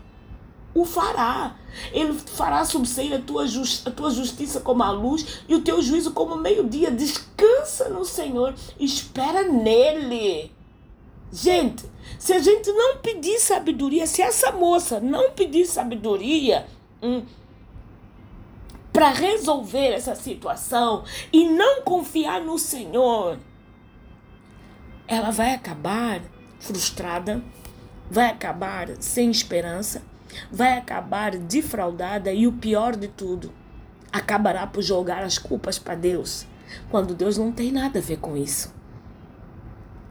o 0.73 0.85
fará. 0.85 1.55
Ele 1.91 2.13
fará 2.13 2.63
subsair 2.65 3.13
a 3.13 3.19
tua, 3.19 3.45
a 3.85 3.91
tua 3.91 4.11
justiça 4.11 4.59
como 4.59 4.83
a 4.83 4.91
luz 4.91 5.41
e 5.47 5.55
o 5.55 5.61
teu 5.61 5.81
juízo 5.81 6.11
como 6.11 6.35
meio-dia. 6.35 6.91
Descansa 6.91 7.89
no 7.89 8.05
Senhor, 8.05 8.53
espera 8.79 9.43
nele. 9.43 10.51
Gente, 11.33 11.83
se 12.19 12.31
a 12.31 12.37
gente 12.37 12.71
não 12.71 12.97
pedir 12.97 13.39
sabedoria, 13.39 14.05
se 14.05 14.21
essa 14.21 14.51
moça 14.51 14.99
não 14.99 15.31
pedir 15.31 15.65
sabedoria 15.65 16.67
hum, 17.01 17.25
para 18.91 19.09
resolver 19.09 19.93
essa 19.93 20.13
situação 20.13 21.03
e 21.31 21.49
não 21.49 21.81
confiar 21.81 22.39
no 22.39 22.59
Senhor, 22.59 23.39
ela 25.07 25.31
vai 25.31 25.55
acabar 25.55 26.21
frustrada, 26.59 27.43
vai 28.11 28.29
acabar 28.29 28.89
sem 28.99 29.31
esperança, 29.31 30.03
vai 30.51 30.77
acabar 30.77 31.35
defraudada 31.35 32.31
e 32.31 32.45
o 32.45 32.51
pior 32.51 32.95
de 32.95 33.07
tudo, 33.07 33.51
acabará 34.11 34.67
por 34.67 34.83
jogar 34.83 35.23
as 35.23 35.39
culpas 35.39 35.79
para 35.79 35.95
Deus, 35.95 36.45
quando 36.91 37.15
Deus 37.15 37.39
não 37.39 37.51
tem 37.51 37.71
nada 37.71 37.97
a 37.97 38.03
ver 38.03 38.19
com 38.19 38.37
isso. 38.37 38.82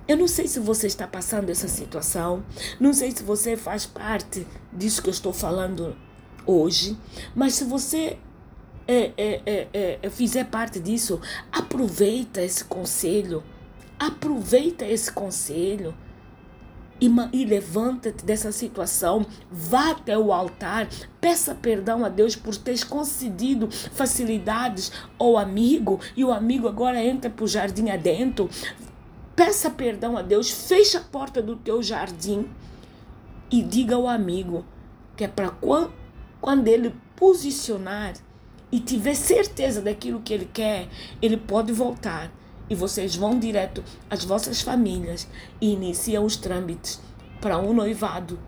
Eu 0.06 0.16
não 0.16 0.26
sei 0.26 0.48
se 0.48 0.58
você 0.58 0.88
está 0.88 1.06
passando 1.06 1.48
essa 1.50 1.68
situação, 1.68 2.44
não 2.80 2.92
sei 2.92 3.12
se 3.12 3.22
você 3.22 3.56
faz 3.56 3.86
parte 3.86 4.46
disso 4.72 5.00
que 5.00 5.08
eu 5.08 5.12
estou 5.12 5.32
falando 5.32 5.96
hoje, 6.44 6.98
mas 7.36 7.54
se 7.54 7.64
você 7.64 8.18
é, 8.86 9.12
é, 9.16 9.68
é, 9.72 9.98
é 10.02 10.10
fizer 10.10 10.44
parte 10.44 10.80
disso, 10.80 11.20
aproveita 11.52 12.42
esse 12.42 12.64
conselho, 12.64 13.44
aproveita 13.96 14.84
esse 14.84 15.12
conselho 15.12 15.94
e, 17.00 17.08
e 17.32 17.44
levanta-te 17.44 18.24
dessa 18.24 18.50
situação, 18.50 19.24
vá 19.50 19.92
até 19.92 20.18
o 20.18 20.32
altar, 20.32 20.88
peça 21.20 21.54
perdão 21.54 22.04
a 22.04 22.08
Deus 22.08 22.34
por 22.34 22.56
ter 22.56 22.84
concedido 22.86 23.70
facilidades 23.70 24.90
ao 25.16 25.38
amigo 25.38 26.00
e 26.16 26.24
o 26.24 26.32
amigo 26.32 26.66
agora 26.66 27.02
entra 27.02 27.30
para 27.30 27.44
o 27.44 27.48
jardim 27.48 27.88
adentro. 27.88 28.50
Peça 29.34 29.70
perdão 29.70 30.16
a 30.16 30.22
Deus, 30.22 30.50
feche 30.50 30.96
a 30.96 31.00
porta 31.00 31.40
do 31.40 31.56
teu 31.56 31.82
jardim 31.82 32.48
e 33.50 33.62
diga 33.62 33.94
ao 33.94 34.06
amigo 34.06 34.64
que 35.16 35.24
é 35.24 35.28
para 35.28 35.50
quando, 35.50 35.92
ele 36.66 36.94
posicionar 37.16 38.14
e 38.70 38.80
tiver 38.80 39.14
certeza 39.14 39.80
daquilo 39.80 40.20
que 40.20 40.32
ele 40.32 40.48
quer, 40.52 40.88
ele 41.20 41.36
pode 41.36 41.72
voltar 41.72 42.30
e 42.68 42.74
vocês 42.74 43.14
vão 43.14 43.38
direto 43.38 43.82
às 44.08 44.24
vossas 44.24 44.60
famílias 44.60 45.28
e 45.60 45.72
iniciam 45.72 46.24
os 46.24 46.36
trâmites 46.36 47.00
para 47.40 47.58
um 47.58 47.72
noivado 47.72 48.38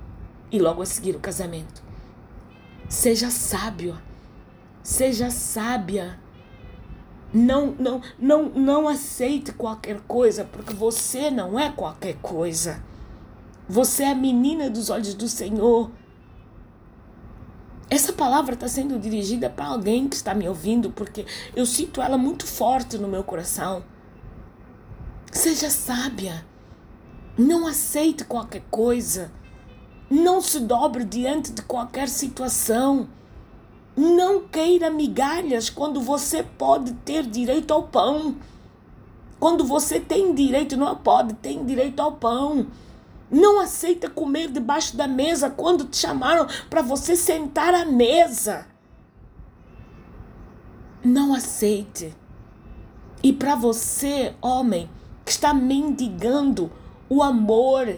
e 0.50 0.59
logo 0.59 0.83
a 0.83 0.87
seguir 0.87 1.17
o 1.17 1.21
casamento. 1.21 1.83
Seja 2.88 3.31
sábio, 3.31 3.99
seja 4.83 5.31
sábia 5.31 6.19
não, 7.35 7.75
não, 7.76 8.00
não, 8.17 8.45
não 8.50 8.88
aceite 8.88 9.53
qualquer 9.53 10.00
coisa, 10.03 10.45
porque 10.45 10.73
você 10.73 11.33
não 11.33 11.59
é 11.59 11.69
qualquer 11.69 12.14
coisa. 12.23 12.81
Você 13.69 14.05
é 14.05 14.12
a 14.12 14.14
menina 14.14 14.71
dos 14.71 14.88
olhos 14.88 15.14
do 15.14 15.29
Senhor. 15.29 15.91
Essa 17.91 18.12
palavra 18.12 18.55
está 18.55 18.69
sendo 18.69 19.00
dirigida 19.00 19.50
para 19.50 19.67
alguém 19.67 20.09
que 20.09 20.14
está 20.14 20.33
me 20.33 20.49
ouvindo, 20.49 20.91
porque 20.93 21.26
eu 21.57 21.67
sinto 21.67 22.00
ela 22.00 22.17
muito 22.17 22.47
forte 22.47 22.97
no 22.99 23.09
meu 23.09 23.25
coração. 23.25 23.85
Seja 25.33 25.69
sábia. 25.71 26.47
Não 27.37 27.67
aceite 27.67 28.25
qualquer 28.25 28.62
coisa. 28.71 29.33
Não 30.09 30.41
se 30.41 30.61
dobre 30.61 31.05
diante 31.05 31.50
de 31.50 31.62
qualquer 31.62 32.09
situação. 32.09 33.09
Não 33.96 34.40
queira 34.48 34.90
migalhas 34.90 35.70
quando 35.70 36.00
você 36.00 36.42
pode 36.42 36.92
ter 37.04 37.24
direito 37.24 37.72
ao 37.72 37.85
pão. 37.85 38.37
Quando 39.38 39.64
você 39.64 40.00
tem 40.00 40.35
direito, 40.35 40.76
não 40.76 40.96
pode, 40.96 41.35
tem 41.35 41.64
direito 41.64 42.00
ao 42.00 42.12
pão. 42.12 42.66
Não 43.30 43.61
aceita 43.61 44.09
comer 44.09 44.50
debaixo 44.50 44.96
da 44.96 45.07
mesa 45.07 45.50
quando 45.50 45.85
te 45.85 45.96
chamaram 45.96 46.46
para 46.68 46.83
você 46.83 47.16
sentar 47.16 47.74
à 47.74 47.85
mesa. 47.85 48.66
Não 51.04 51.35
aceite. 51.35 52.14
E 53.22 53.33
para 53.33 53.54
você, 53.54 54.35
homem, 54.40 54.88
que 55.24 55.30
está 55.30 55.54
mendigando 55.54 56.70
o 57.09 57.22
amor 57.22 57.96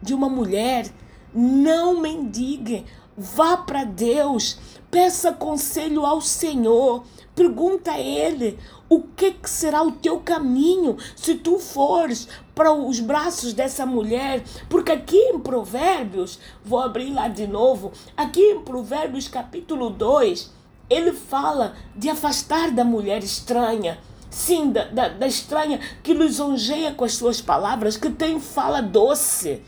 de 0.00 0.14
uma 0.14 0.28
mulher, 0.28 0.90
não 1.34 2.00
mendigue. 2.00 2.84
Vá 3.16 3.58
para 3.58 3.84
Deus, 3.84 4.58
peça 4.90 5.32
conselho 5.32 6.06
ao 6.06 6.22
Senhor, 6.22 7.04
pergunta 7.34 7.92
a 7.92 8.00
Ele 8.00 8.58
o 8.88 9.02
que, 9.02 9.32
que 9.32 9.50
será 9.50 9.82
o 9.82 9.92
teu 9.92 10.20
caminho 10.20 10.96
se 11.14 11.34
tu 11.34 11.58
fores 11.58 12.26
para 12.54 12.72
os 12.72 13.00
braços 13.00 13.52
dessa 13.52 13.84
mulher, 13.84 14.42
porque 14.68 14.92
aqui 14.92 15.16
em 15.16 15.38
Provérbios, 15.38 16.38
vou 16.64 16.78
abrir 16.78 17.12
lá 17.12 17.28
de 17.28 17.46
novo, 17.46 17.92
aqui 18.16 18.40
em 18.40 18.60
Provérbios 18.60 19.28
capítulo 19.28 19.90
2, 19.90 20.50
ele 20.88 21.12
fala 21.12 21.74
de 21.96 22.08
afastar 22.08 22.70
da 22.70 22.84
mulher 22.84 23.22
estranha. 23.22 23.98
Sim, 24.30 24.70
da, 24.70 24.84
da, 24.84 25.08
da 25.08 25.26
estranha 25.26 25.78
que 26.02 26.14
lisonjeia 26.14 26.92
com 26.92 27.04
as 27.04 27.14
suas 27.14 27.42
palavras, 27.42 27.98
que 27.98 28.08
tem 28.08 28.40
fala 28.40 28.80
doce 28.80 29.62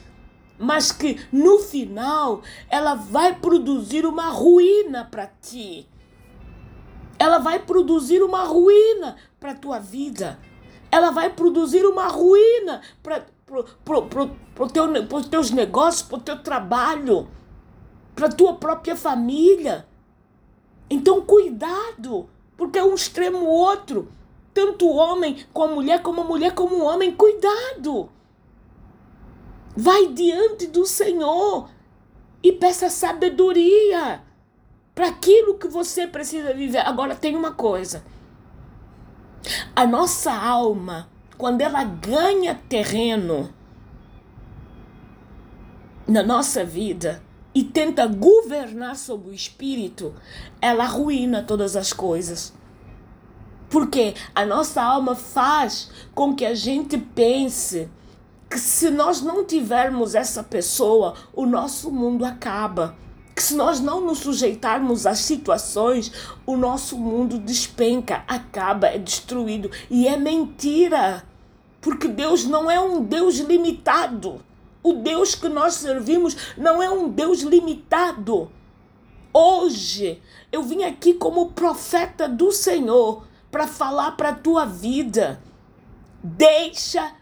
mas 0.58 0.92
que 0.92 1.20
no 1.32 1.58
final 1.58 2.42
ela 2.68 2.94
vai 2.94 3.34
produzir 3.34 4.06
uma 4.06 4.28
ruína 4.30 5.04
para 5.04 5.26
ti. 5.26 5.88
Ela 7.18 7.38
vai 7.38 7.58
produzir 7.58 8.22
uma 8.22 8.44
ruína 8.44 9.16
para 9.38 9.52
a 9.52 9.56
tua 9.56 9.78
vida. 9.78 10.38
Ela 10.90 11.10
vai 11.10 11.30
produzir 11.30 11.84
uma 11.84 12.06
ruína 12.06 12.80
para 13.02 13.24
pro, 13.46 13.64
pro, 13.84 14.02
pro, 14.06 14.30
pro 14.54 14.68
teu, 14.68 14.84
os 15.12 15.26
teus 15.26 15.50
negócios, 15.50 16.02
para 16.02 16.18
o 16.18 16.20
teu 16.20 16.42
trabalho, 16.42 17.28
para 18.14 18.26
a 18.26 18.32
tua 18.32 18.54
própria 18.54 18.96
família. 18.96 19.86
Então, 20.88 21.22
cuidado, 21.22 22.28
porque 22.56 22.78
é 22.78 22.84
um 22.84 22.94
extremo 22.94 23.44
outro. 23.44 24.08
Tanto 24.52 24.86
o 24.86 24.96
homem 24.96 25.44
com 25.52 25.64
a 25.64 25.68
mulher, 25.68 26.02
como 26.02 26.20
a 26.20 26.24
mulher 26.24 26.54
como 26.54 26.76
o 26.76 26.84
homem. 26.84 27.12
Cuidado! 27.12 28.08
Vai 29.76 30.08
diante 30.08 30.66
do 30.66 30.86
Senhor 30.86 31.68
e 32.42 32.52
peça 32.52 32.88
sabedoria 32.88 34.22
para 34.94 35.08
aquilo 35.08 35.58
que 35.58 35.66
você 35.66 36.06
precisa 36.06 36.54
viver. 36.54 36.78
Agora 36.78 37.14
tem 37.14 37.34
uma 37.34 37.52
coisa. 37.52 38.04
A 39.74 39.86
nossa 39.86 40.32
alma, 40.32 41.08
quando 41.36 41.60
ela 41.60 41.82
ganha 41.82 42.54
terreno 42.68 43.52
na 46.06 46.22
nossa 46.22 46.64
vida 46.64 47.22
e 47.54 47.64
tenta 47.64 48.06
governar 48.06 48.96
sobre 48.96 49.30
o 49.30 49.34
espírito, 49.34 50.14
ela 50.60 50.84
arruína 50.84 51.42
todas 51.42 51.76
as 51.76 51.92
coisas. 51.92 52.52
Porque 53.68 54.14
a 54.34 54.46
nossa 54.46 54.82
alma 54.82 55.16
faz 55.16 55.90
com 56.14 56.34
que 56.34 56.44
a 56.44 56.54
gente 56.54 56.96
pense 56.96 57.88
que 58.48 58.58
se 58.58 58.90
nós 58.90 59.20
não 59.20 59.44
tivermos 59.44 60.14
essa 60.14 60.42
pessoa, 60.42 61.14
o 61.32 61.46
nosso 61.46 61.90
mundo 61.90 62.24
acaba. 62.24 62.96
Que 63.34 63.42
se 63.42 63.54
nós 63.54 63.80
não 63.80 64.00
nos 64.00 64.18
sujeitarmos 64.18 65.06
às 65.06 65.18
situações, 65.18 66.12
o 66.46 66.56
nosso 66.56 66.96
mundo 66.96 67.38
despenca, 67.38 68.22
acaba, 68.28 68.86
é 68.86 68.98
destruído. 68.98 69.70
E 69.90 70.06
é 70.06 70.16
mentira. 70.16 71.24
Porque 71.80 72.06
Deus 72.06 72.44
não 72.44 72.70
é 72.70 72.80
um 72.80 73.02
Deus 73.02 73.38
limitado. 73.38 74.40
O 74.82 74.92
Deus 74.92 75.34
que 75.34 75.48
nós 75.48 75.74
servimos 75.74 76.54
não 76.56 76.82
é 76.82 76.88
um 76.88 77.08
Deus 77.08 77.40
limitado. 77.40 78.50
Hoje 79.32 80.22
eu 80.52 80.62
vim 80.62 80.84
aqui 80.84 81.14
como 81.14 81.50
profeta 81.50 82.28
do 82.28 82.52
Senhor 82.52 83.26
para 83.50 83.66
falar 83.66 84.12
para 84.12 84.28
a 84.28 84.34
tua 84.34 84.64
vida. 84.64 85.42
Deixa 86.22 87.12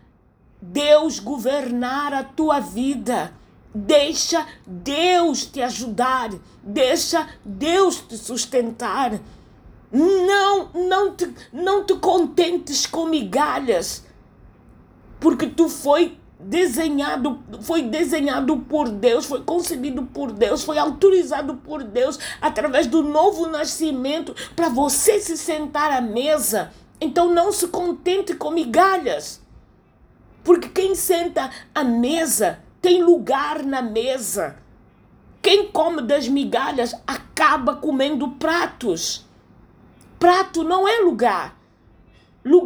Deus 0.62 1.18
governar 1.18 2.14
a 2.14 2.22
tua 2.22 2.60
vida. 2.60 3.34
Deixa 3.74 4.46
Deus 4.64 5.44
te 5.44 5.60
ajudar. 5.60 6.30
Deixa 6.62 7.28
Deus 7.44 7.96
te 7.96 8.16
sustentar. 8.16 9.20
Não, 9.90 10.70
não 10.72 11.14
te, 11.14 11.28
não 11.52 11.84
te 11.84 11.94
contentes 11.96 12.86
com 12.86 13.06
migalhas, 13.06 14.06
porque 15.20 15.46
tu 15.46 15.68
foi 15.68 16.16
desenhado, 16.40 17.42
foi 17.60 17.82
desenhado 17.82 18.56
por 18.56 18.88
Deus, 18.88 19.26
foi 19.26 19.42
concebido 19.42 20.04
por 20.04 20.32
Deus, 20.32 20.64
foi 20.64 20.78
autorizado 20.78 21.56
por 21.56 21.82
Deus 21.82 22.18
através 22.40 22.86
do 22.86 23.02
novo 23.02 23.48
nascimento 23.48 24.34
para 24.56 24.70
você 24.70 25.20
se 25.20 25.36
sentar 25.36 25.90
à 25.92 26.00
mesa. 26.00 26.72
Então 26.98 27.34
não 27.34 27.52
se 27.52 27.68
contente 27.68 28.34
com 28.34 28.50
migalhas. 28.50 29.41
Porque 30.44 30.68
quem 30.68 30.94
senta 30.94 31.50
à 31.74 31.84
mesa 31.84 32.60
tem 32.80 33.02
lugar 33.02 33.62
na 33.62 33.80
mesa. 33.80 34.56
Quem 35.40 35.68
come 35.70 36.02
das 36.02 36.28
migalhas 36.28 36.94
acaba 37.06 37.76
comendo 37.76 38.28
pratos. 38.32 39.26
Prato 40.18 40.62
não 40.62 40.86
é 40.86 41.00
lugar. 41.00 41.56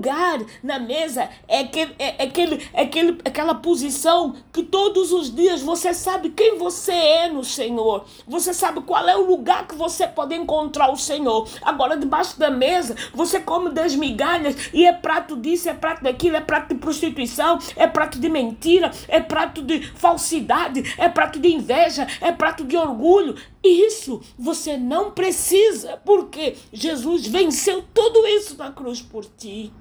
Lugar 0.07 0.39
na 0.63 0.79
mesa 0.79 1.29
é, 1.49 1.61
aquele, 1.61 1.95
é, 1.99 2.23
aquele, 2.23 2.69
é 2.73 2.83
aquele, 2.83 3.19
aquela 3.25 3.57
posição 3.57 4.37
que 4.53 4.63
todos 4.63 5.13
os 5.13 5.35
dias 5.35 5.61
você 5.61 5.93
sabe 5.93 6.31
quem 6.31 6.57
você 6.57 6.93
é 6.93 7.29
no 7.29 7.43
Senhor. 7.43 8.05
Você 8.25 8.55
sabe 8.55 8.83
qual 8.83 9.09
é 9.09 9.17
o 9.17 9.27
lugar 9.27 9.67
que 9.67 9.75
você 9.75 10.07
pode 10.07 10.37
encontrar 10.37 10.93
o 10.93 10.97
Senhor. 10.97 11.49
Agora, 11.61 11.97
debaixo 11.97 12.39
da 12.39 12.49
mesa, 12.49 12.95
você 13.13 13.41
come 13.41 13.71
das 13.71 13.97
migalhas 13.97 14.71
e 14.73 14.87
é 14.87 14.93
prato 14.93 15.37
disso, 15.37 15.69
é 15.69 15.75
prato 15.75 16.05
daquilo, 16.05 16.37
é 16.37 16.41
prato 16.41 16.69
de 16.69 16.81
prostituição, 16.81 17.59
é 17.75 17.89
prato 17.89 18.21
de 18.21 18.29
mentira, 18.29 18.93
é 19.09 19.19
prato 19.19 19.61
de 19.61 19.81
falsidade, 19.97 20.95
é 20.99 21.09
prato 21.09 21.41
de 21.41 21.49
inveja, 21.49 22.07
é 22.21 22.31
prato 22.31 22.63
de 22.63 22.77
orgulho. 22.77 23.35
Isso 23.65 24.21
você 24.39 24.77
não 24.77 25.11
precisa, 25.11 25.97
porque 26.05 26.55
Jesus 26.73 27.27
venceu 27.27 27.85
tudo 27.93 28.25
isso 28.29 28.57
na 28.57 28.71
cruz 28.71 29.03
por 29.03 29.25
ti. 29.25 29.73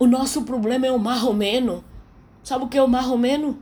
O 0.00 0.06
nosso 0.06 0.44
problema 0.44 0.86
é 0.86 0.90
o 0.90 0.98
marromeno. 0.98 1.84
Sabe 2.42 2.64
o 2.64 2.68
que 2.68 2.78
é 2.78 2.82
o 2.82 2.88
marromeno? 2.88 3.58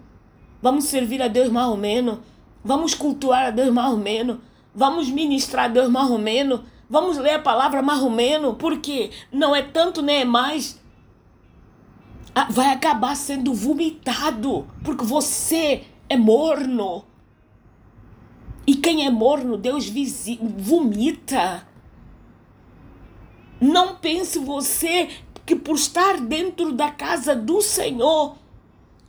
Vamos 0.62 0.85
servir 0.85 1.20
a 1.20 1.27
Deus 1.27 1.48
marromeno. 1.51 2.22
Vamos 2.64 2.94
cultuar 2.94 3.46
a 3.46 3.51
Deus 3.51 3.74
marromeno. 3.74 4.40
Vamos 4.72 5.11
ministrar 5.11 5.64
a 5.64 5.68
Deus 5.68 5.90
marromeno. 5.90 6.64
Vamos 6.88 7.18
ler 7.18 7.35
a 7.35 7.38
palavra 7.40 7.83
marromeno, 7.83 8.55
porque 8.55 9.11
não 9.33 9.55
é 9.55 9.62
tanto 9.62 10.01
nem 10.01 10.20
é 10.20 10.24
mais. 10.24 10.81
Ah, 12.33 12.46
vai 12.48 12.70
acabar 12.70 13.16
sendo 13.16 13.53
vomitado, 13.53 14.64
porque 14.85 15.05
você 15.05 15.83
é 16.09 16.16
morno. 16.16 17.05
E 18.64 18.77
quem 18.77 19.05
é 19.05 19.11
morno, 19.11 19.57
Deus 19.57 19.92
vomita. 20.40 21.66
Não 23.61 23.96
pense 23.96 24.38
você 24.38 25.09
que 25.49 25.57
por 25.57 25.77
estar 25.77 26.21
dentro 26.21 26.73
da 26.73 26.91
casa 26.91 27.35
do 27.35 27.63
Senhor 27.63 28.37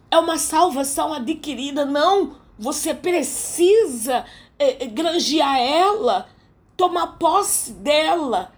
é 0.10 0.18
uma 0.18 0.38
salvação 0.38 1.14
adquirida. 1.14 1.84
Não, 1.84 2.38
você 2.58 2.94
precisa 2.94 4.24
é, 4.58 4.86
granjear 4.86 5.60
ela, 5.60 6.30
tomar 6.78 7.18
posse 7.18 7.74
dela 7.74 8.54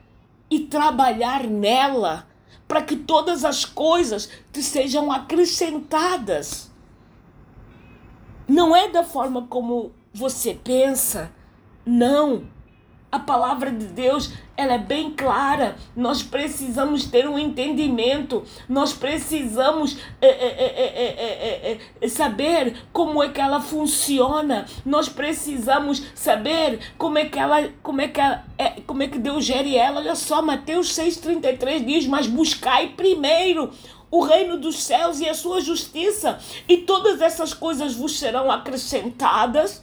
e 0.48 0.60
trabalhar 0.60 1.46
nela 1.46 2.28
para 2.68 2.84
que 2.84 2.96
todas 2.96 3.44
as 3.44 3.66
coisas 3.66 4.30
te 4.54 4.62
sejam 4.62 5.12
acrescentadas. 5.12 6.70
Não 8.48 8.76
é 8.76 8.90
da 8.90 9.04
forma 9.04 9.48
como 9.48 9.92
você 10.14 10.54
pensa. 10.54 11.32
Não. 11.84 12.44
A 13.12 13.20
palavra 13.20 13.70
de 13.72 13.88
Deus, 13.88 14.32
ela 14.56 14.76
é 14.76 14.78
bem 14.78 15.12
clara. 15.12 15.76
Nós 15.96 16.24
precisamos 16.24 17.06
ter 17.06 17.28
um 17.28 17.38
entendimento. 17.38 18.44
Nós 18.70 18.94
precisamos 18.94 19.98
é 20.22 20.28
é 20.28 21.80
é, 22.02 22.08
saber 22.08 22.76
como 22.94 23.22
é 23.22 23.28
que 23.28 23.42
ela 23.42 23.60
funciona. 23.60 24.66
Nós 24.86 25.10
precisamos 25.10 26.02
saber 26.16 26.80
como 26.98 27.18
é 27.18 27.26
que 27.26 27.38
ela, 27.38 27.70
como 27.84 28.00
é 28.00 28.08
que 28.08 28.22
ela, 28.22 28.46
como 28.88 29.04
é 29.04 29.08
que 29.08 29.20
Deus 29.20 29.44
gere 29.44 29.76
ela. 29.76 30.00
Olha 30.00 30.16
só, 30.16 30.42
Mateus 30.42 30.94
6:33 30.96 31.86
diz: 31.86 32.08
"Mas 32.08 32.28
buscai 32.28 32.94
primeiro 32.96 33.72
o 34.12 34.22
reino 34.22 34.58
dos 34.58 34.84
céus 34.84 35.22
e 35.22 35.30
a 35.30 35.34
sua 35.34 35.62
justiça, 35.62 36.38
e 36.68 36.78
todas 36.78 37.22
essas 37.22 37.54
coisas 37.54 37.96
vos 37.96 38.20
serão 38.20 38.52
acrescentadas. 38.52 39.82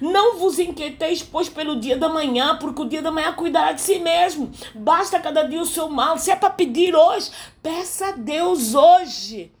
Não 0.00 0.38
vos 0.38 0.58
inquieteis, 0.58 1.22
pois, 1.22 1.48
pelo 1.48 1.76
dia 1.76 1.96
da 1.96 2.08
manhã, 2.08 2.56
porque 2.58 2.82
o 2.82 2.88
dia 2.88 3.02
da 3.02 3.10
manhã 3.10 3.32
cuidará 3.32 3.72
de 3.72 3.80
si 3.80 3.98
mesmo. 3.98 4.50
Basta 4.74 5.20
cada 5.20 5.42
dia 5.42 5.60
o 5.60 5.66
seu 5.66 5.88
mal. 5.88 6.18
Se 6.18 6.30
é 6.30 6.36
para 6.36 6.50
pedir 6.50 6.94
hoje, 6.94 7.30
peça 7.62 8.08
a 8.08 8.12
Deus 8.12 8.74
hoje. 8.74 9.52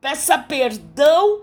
Peça 0.00 0.38
perdão, 0.38 1.42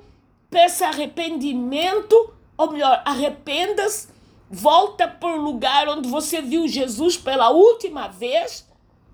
peça 0.50 0.88
arrependimento, 0.88 2.34
ou 2.58 2.72
melhor, 2.72 3.02
arrependas, 3.06 4.10
volta 4.50 5.08
para 5.08 5.30
o 5.30 5.42
lugar 5.42 5.88
onde 5.88 6.10
você 6.10 6.42
viu 6.42 6.68
Jesus 6.68 7.18
pela 7.18 7.50
última 7.50 8.08
vez 8.08 8.68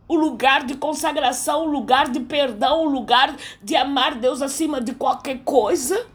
o 0.08 0.15
lugar 0.15 0.63
de 0.63 0.76
consagração, 0.76 1.63
o 1.63 1.71
lugar 1.71 2.10
de 2.10 2.19
perdão, 2.19 2.86
o 2.86 2.89
lugar 2.89 3.36
de 3.62 3.76
amar 3.76 4.15
Deus 4.15 4.41
acima 4.41 4.80
de 4.82 4.93
qualquer 4.93 5.39
coisa. 5.43 6.06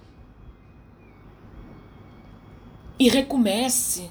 E 2.98 3.08
recomece. 3.08 4.10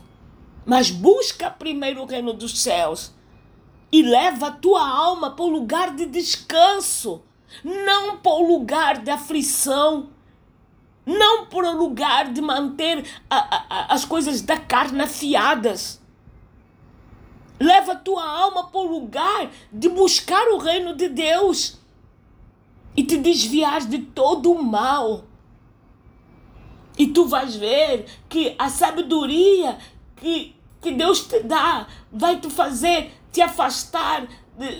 Mas 0.65 0.89
busca 0.89 1.49
primeiro 1.49 2.01
o 2.01 2.05
reino 2.05 2.33
dos 2.33 2.61
céus 2.61 3.13
e 3.91 4.01
leva 4.01 4.47
a 4.47 4.51
tua 4.51 4.85
alma 4.87 5.31
para 5.31 5.45
o 5.45 5.49
lugar 5.49 5.95
de 5.95 6.05
descanso, 6.05 7.21
não 7.63 8.17
para 8.17 8.33
o 8.33 8.47
lugar 8.47 8.97
de 9.01 9.09
aflição, 9.09 10.09
não 11.05 11.45
para 11.45 11.71
o 11.71 11.77
lugar 11.77 12.33
de 12.33 12.41
manter 12.41 13.05
a, 13.29 13.37
a, 13.37 13.93
as 13.93 14.03
coisas 14.03 14.41
da 14.41 14.57
carne 14.57 15.01
afiadas. 15.01 16.01
Leva 17.59 17.93
a 17.93 17.95
tua 17.95 18.23
alma 18.23 18.65
para 18.65 18.81
o 18.81 18.99
lugar 18.99 19.49
de 19.71 19.87
buscar 19.87 20.45
o 20.49 20.57
reino 20.57 20.95
de 20.95 21.07
Deus 21.07 21.79
e 22.95 23.03
te 23.03 23.17
desviar 23.17 23.81
de 23.81 23.99
todo 23.99 24.51
o 24.51 24.61
mal. 24.61 25.23
E 26.97 27.07
tu 27.07 27.25
vais 27.25 27.55
ver 27.55 28.05
que 28.27 28.55
a 28.57 28.69
sabedoria 28.69 29.77
que, 30.15 30.55
que 30.81 30.91
Deus 30.91 31.21
te 31.21 31.41
dá 31.41 31.87
vai 32.11 32.39
te 32.39 32.49
fazer 32.49 33.11
te 33.31 33.41
afastar 33.41 34.27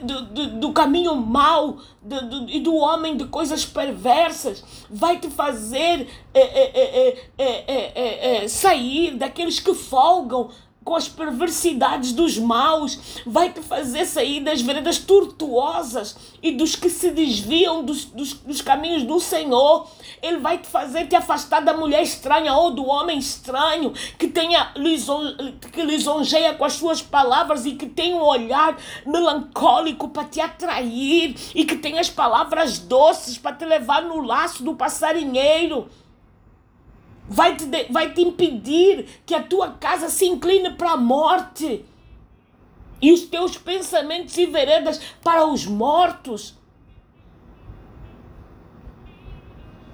do, 0.01 0.21
do, 0.25 0.59
do 0.59 0.73
caminho 0.73 1.15
mau 1.15 1.77
e 2.47 2.59
do, 2.59 2.75
homem 2.75 3.15
de 3.15 3.25
coisas 3.25 3.63
perversas, 3.63 4.63
vai 4.89 5.19
te 5.19 5.29
fazer 5.29 6.07
é, 6.33 7.21
é, 7.37 8.43
é 8.43 8.47
sair 8.47 9.15
daqueles 9.15 9.59
que 9.59 9.75
folgam 9.75 10.49
com 10.87 10.95
as 10.95 11.09
perversidades 11.09 12.13
dos 12.13 12.37
maus, 12.37 13.21
vai 13.25 13.51
te 13.51 13.59
fazer 13.59 14.05
sair 14.05 14.39
das 14.39 14.61
veredas 14.61 14.97
tortuosas 14.97 16.15
e 16.41 16.53
dos 16.53 16.77
que 16.77 16.89
se 16.89 17.11
desviam 17.11 17.83
dos, 17.83 18.05
dos, 18.05 18.35
dos, 18.35 18.61
caminhos 18.61 19.03
do 19.03 19.19
Senhor. 19.19 19.85
Ele 20.21 20.37
vai 20.37 20.59
te 20.59 20.67
fazer 20.69 21.05
te 21.07 21.15
afastar 21.17 21.59
da 21.59 21.75
mulher 21.75 22.01
estranha 22.01 22.53
ou 22.53 22.71
do 22.71 22.85
homem 22.85 23.19
estranho 23.19 23.91
que 24.17 24.29
tenha 24.29 24.71
que 25.73 25.83
lisonjeia 25.83 26.53
com 26.53 26.63
as 26.63 26.73
suas 26.73 27.01
palavras 27.01 27.65
e 27.65 27.73
que 27.73 27.87
tem 27.87 28.13
um 28.13 28.23
olhar 28.23 28.77
melancólico 29.05 30.07
para 30.07 30.23
te 30.23 30.39
atrair 30.39 31.35
e 31.53 31.65
que 31.65 31.75
tem 31.75 31.99
as 31.99 32.09
palavras 32.09 32.79
doces 32.79 33.37
para 33.37 33.57
te 33.57 33.65
levar 33.65 34.03
no 34.03 34.21
laço 34.21 34.63
do 34.63 34.73
passarinheiro 34.73 35.89
vai 37.27 37.55
te, 37.55 37.65
vai 37.91 38.13
te 38.13 38.21
impedir 38.21 39.05
que 39.25 39.35
a 39.35 39.43
tua 39.43 39.71
casa 39.71 40.09
se 40.09 40.25
incline 40.25 40.71
para 40.71 40.91
a 40.91 40.97
morte 40.97 41.85
e 43.01 43.11
os 43.11 43.21
teus 43.21 43.57
pensamentos 43.57 44.37
e 44.37 44.45
veredas 44.45 44.99
para 45.23 45.45
os 45.45 45.65
mortos. 45.65 46.55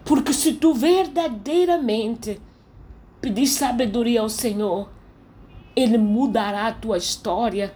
Porque 0.06 0.34
se 0.34 0.54
tu 0.54 0.74
verdadeiramente 0.74 2.40
pedir 3.22 3.48
sabedoria 3.48 4.22
ao 4.22 4.30
Senhor, 4.30 4.90
Ele 5.76 5.98
mudará 5.98 6.68
a 6.68 6.74
tua 6.74 6.98
história. 6.98 7.74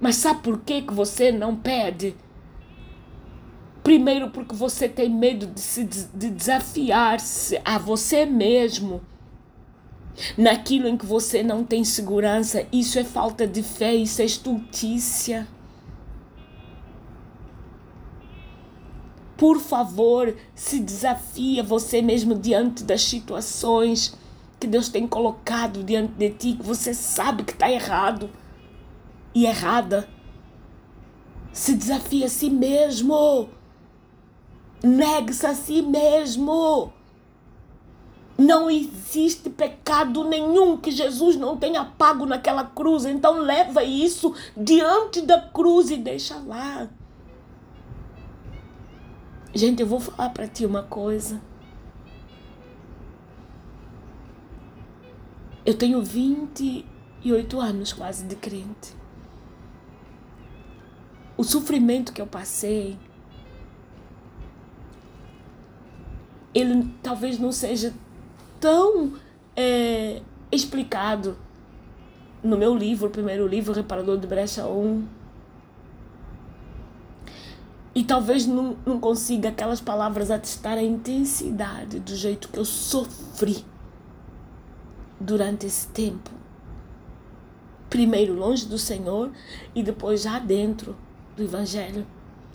Mas 0.00 0.16
sabe 0.16 0.42
por 0.42 0.60
que, 0.60 0.82
que 0.82 0.92
você 0.92 1.30
não 1.30 1.56
pede? 1.56 2.16
Primeiro, 3.84 4.30
porque 4.30 4.54
você 4.54 4.88
tem 4.88 5.10
medo 5.10 5.46
de 5.46 5.60
se 5.60 5.84
de 5.84 6.30
desafiar-se 6.30 7.60
a 7.62 7.76
você 7.76 8.24
mesmo 8.24 9.02
naquilo 10.38 10.88
em 10.88 10.96
que 10.96 11.04
você 11.04 11.42
não 11.42 11.62
tem 11.62 11.84
segurança. 11.84 12.66
Isso 12.72 12.98
é 12.98 13.04
falta 13.04 13.46
de 13.46 13.62
fé, 13.62 13.94
isso 13.94 14.22
é 14.22 14.24
estultícia. 14.24 15.46
Por 19.36 19.60
favor, 19.60 20.34
se 20.54 20.80
desafia 20.80 21.62
você 21.62 22.00
mesmo 22.00 22.34
diante 22.34 22.84
das 22.84 23.02
situações 23.02 24.16
que 24.58 24.66
Deus 24.66 24.88
tem 24.88 25.06
colocado 25.06 25.84
diante 25.84 26.14
de 26.14 26.30
ti, 26.30 26.52
que 26.54 26.62
você 26.62 26.94
sabe 26.94 27.42
que 27.44 27.52
está 27.52 27.70
errado 27.70 28.30
e 29.34 29.44
errada. 29.44 30.08
Se 31.52 31.74
desafia 31.74 32.24
a 32.24 32.30
si 32.30 32.48
mesmo. 32.48 33.50
Negue-se 34.84 35.46
a 35.46 35.54
si 35.54 35.80
mesmo. 35.80 36.92
Não 38.36 38.70
existe 38.70 39.48
pecado 39.48 40.24
nenhum 40.24 40.76
que 40.76 40.90
Jesus 40.90 41.36
não 41.36 41.56
tenha 41.56 41.86
pago 41.86 42.26
naquela 42.26 42.64
cruz. 42.64 43.06
Então 43.06 43.38
leva 43.38 43.82
isso 43.82 44.34
diante 44.54 45.22
da 45.22 45.40
cruz 45.40 45.90
e 45.90 45.96
deixa 45.96 46.36
lá. 46.36 46.86
Gente, 49.54 49.80
eu 49.80 49.86
vou 49.86 50.00
falar 50.00 50.28
para 50.30 50.46
ti 50.46 50.66
uma 50.66 50.82
coisa. 50.82 51.40
Eu 55.64 55.78
tenho 55.78 56.02
28 56.02 57.58
anos 57.58 57.94
quase 57.94 58.26
de 58.26 58.36
crente. 58.36 58.94
O 61.38 61.42
sofrimento 61.42 62.12
que 62.12 62.20
eu 62.20 62.26
passei, 62.26 62.98
ele 66.54 66.88
talvez 67.02 67.38
não 67.38 67.50
seja 67.50 67.92
tão 68.60 69.14
é, 69.56 70.22
explicado 70.50 71.36
no 72.42 72.56
meu 72.56 72.76
livro, 72.76 73.08
o 73.08 73.10
primeiro 73.10 73.46
livro, 73.46 73.72
Reparador 73.72 74.18
de 74.18 74.26
Brecha 74.26 74.66
1. 74.66 75.04
E 77.94 78.04
talvez 78.04 78.46
não, 78.46 78.76
não 78.84 79.00
consiga 79.00 79.48
aquelas 79.48 79.80
palavras 79.80 80.30
atestar 80.30 80.78
a 80.78 80.82
intensidade 80.82 82.00
do 82.00 82.14
jeito 82.14 82.48
que 82.48 82.58
eu 82.58 82.64
sofri 82.64 83.64
durante 85.18 85.66
esse 85.66 85.86
tempo. 85.88 86.30
Primeiro 87.88 88.34
longe 88.34 88.66
do 88.66 88.78
Senhor 88.78 89.30
e 89.74 89.82
depois 89.82 90.22
já 90.22 90.38
dentro 90.38 90.96
do 91.36 91.42
Evangelho. 91.42 92.06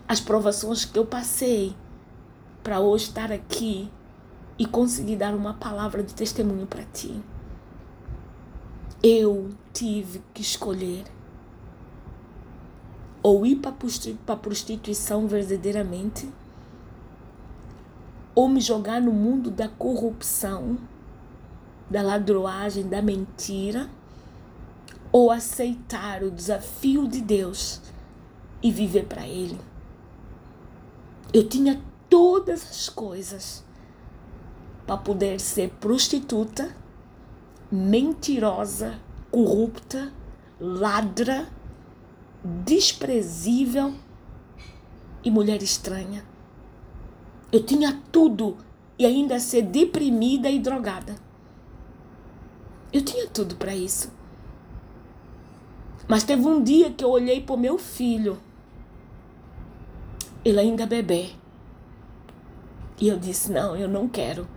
As 0.08 0.20
provações 0.20 0.86
que 0.86 1.00
eu 1.00 1.06
passei 1.06 1.74
para 2.64 2.80
hoje 2.80 3.06
estar 3.06 3.32
aqui 3.32 3.90
e 4.58 4.66
conseguir 4.66 5.16
dar 5.16 5.34
uma 5.34 5.54
palavra 5.54 6.04
de 6.04 6.14
testemunho 6.14 6.68
para 6.68 6.84
ti. 6.84 7.22
Eu 9.02 9.50
tive 9.74 10.22
que 10.34 10.42
escolher 10.42 11.06
ou 13.22 13.46
ir 13.46 13.58
para 13.58 14.36
prostituição 14.36 15.28
verdadeiramente, 15.28 16.30
ou 18.34 18.48
me 18.48 18.62
jogar 18.62 19.02
no 19.02 19.12
mundo 19.12 19.52
da 19.52 19.68
corrupção, 19.68 20.78
da 21.90 22.02
ladroagem, 22.02 22.88
da 22.88 23.02
mentira, 23.02 23.90
ou 25.12 25.32
aceitar 25.32 26.24
o 26.24 26.32
desafio 26.32 27.08
de 27.08 27.20
Deus 27.20 27.82
e 28.64 28.72
viver 28.72 29.06
para 29.06 29.28
Ele. 29.28 29.60
Eu 31.34 31.48
tinha 31.48 31.82
todas 32.10 32.64
as 32.64 32.90
coisas 32.90 33.64
para 34.86 34.98
poder 34.98 35.40
ser 35.40 35.70
prostituta, 35.80 36.76
mentirosa, 37.72 39.00
corrupta, 39.30 40.12
ladra, 40.60 41.48
desprezível 42.44 43.94
e 45.24 45.30
mulher 45.30 45.62
estranha. 45.62 46.26
Eu 47.52 47.64
tinha 47.64 48.00
tudo 48.12 48.58
e 48.98 49.06
ainda 49.06 49.40
ser 49.40 49.64
deprimida 49.64 50.50
e 50.50 50.60
drogada. 50.60 51.16
Eu 52.92 53.04
tinha 53.04 53.28
tudo 53.28 53.56
para 53.56 53.76
isso. 53.76 54.12
Mas 56.08 56.24
teve 56.24 56.48
um 56.48 56.64
dia 56.64 56.92
que 56.92 57.04
eu 57.04 57.10
olhei 57.10 57.40
para 57.40 57.56
o 57.56 57.60
meu 57.60 57.78
filho. 57.78 58.40
Ele 60.44 60.60
ainda 60.60 60.88
bebê. 60.88 61.30
E 63.00 63.08
eu 63.08 63.18
disse: 63.18 63.52
Não, 63.52 63.76
eu 63.76 63.88
não 63.88 64.08
quero. 64.08 64.48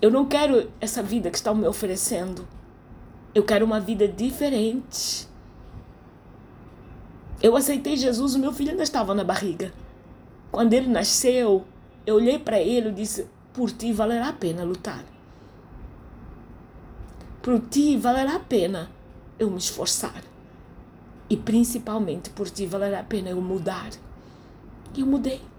Eu 0.00 0.10
não 0.10 0.26
quero 0.26 0.70
essa 0.80 1.02
vida 1.02 1.30
que 1.30 1.36
estão 1.36 1.54
me 1.54 1.66
oferecendo. 1.66 2.46
Eu 3.34 3.44
quero 3.44 3.64
uma 3.64 3.80
vida 3.80 4.06
diferente. 4.06 5.28
Eu 7.42 7.56
aceitei 7.56 7.96
Jesus, 7.96 8.34
o 8.34 8.38
meu 8.38 8.52
filho 8.52 8.70
ainda 8.70 8.82
estava 8.82 9.14
na 9.14 9.24
barriga. 9.24 9.72
Quando 10.50 10.74
ele 10.74 10.88
nasceu, 10.88 11.64
eu 12.06 12.16
olhei 12.16 12.38
para 12.38 12.60
ele 12.60 12.90
e 12.90 12.92
disse: 12.92 13.26
Por 13.52 13.70
ti 13.70 13.92
valerá 13.92 14.28
a 14.28 14.32
pena 14.32 14.64
lutar. 14.64 15.04
Por 17.40 17.60
ti 17.60 17.96
valerá 17.96 18.36
a 18.36 18.40
pena 18.40 18.90
eu 19.38 19.50
me 19.50 19.58
esforçar. 19.58 20.22
E 21.30 21.36
principalmente 21.36 22.28
por 22.30 22.50
ti 22.50 22.66
valerá 22.66 23.00
a 23.00 23.04
pena 23.04 23.30
eu 23.30 23.40
mudar. 23.40 23.90
E 24.94 25.00
eu 25.00 25.06
mudei. 25.06 25.51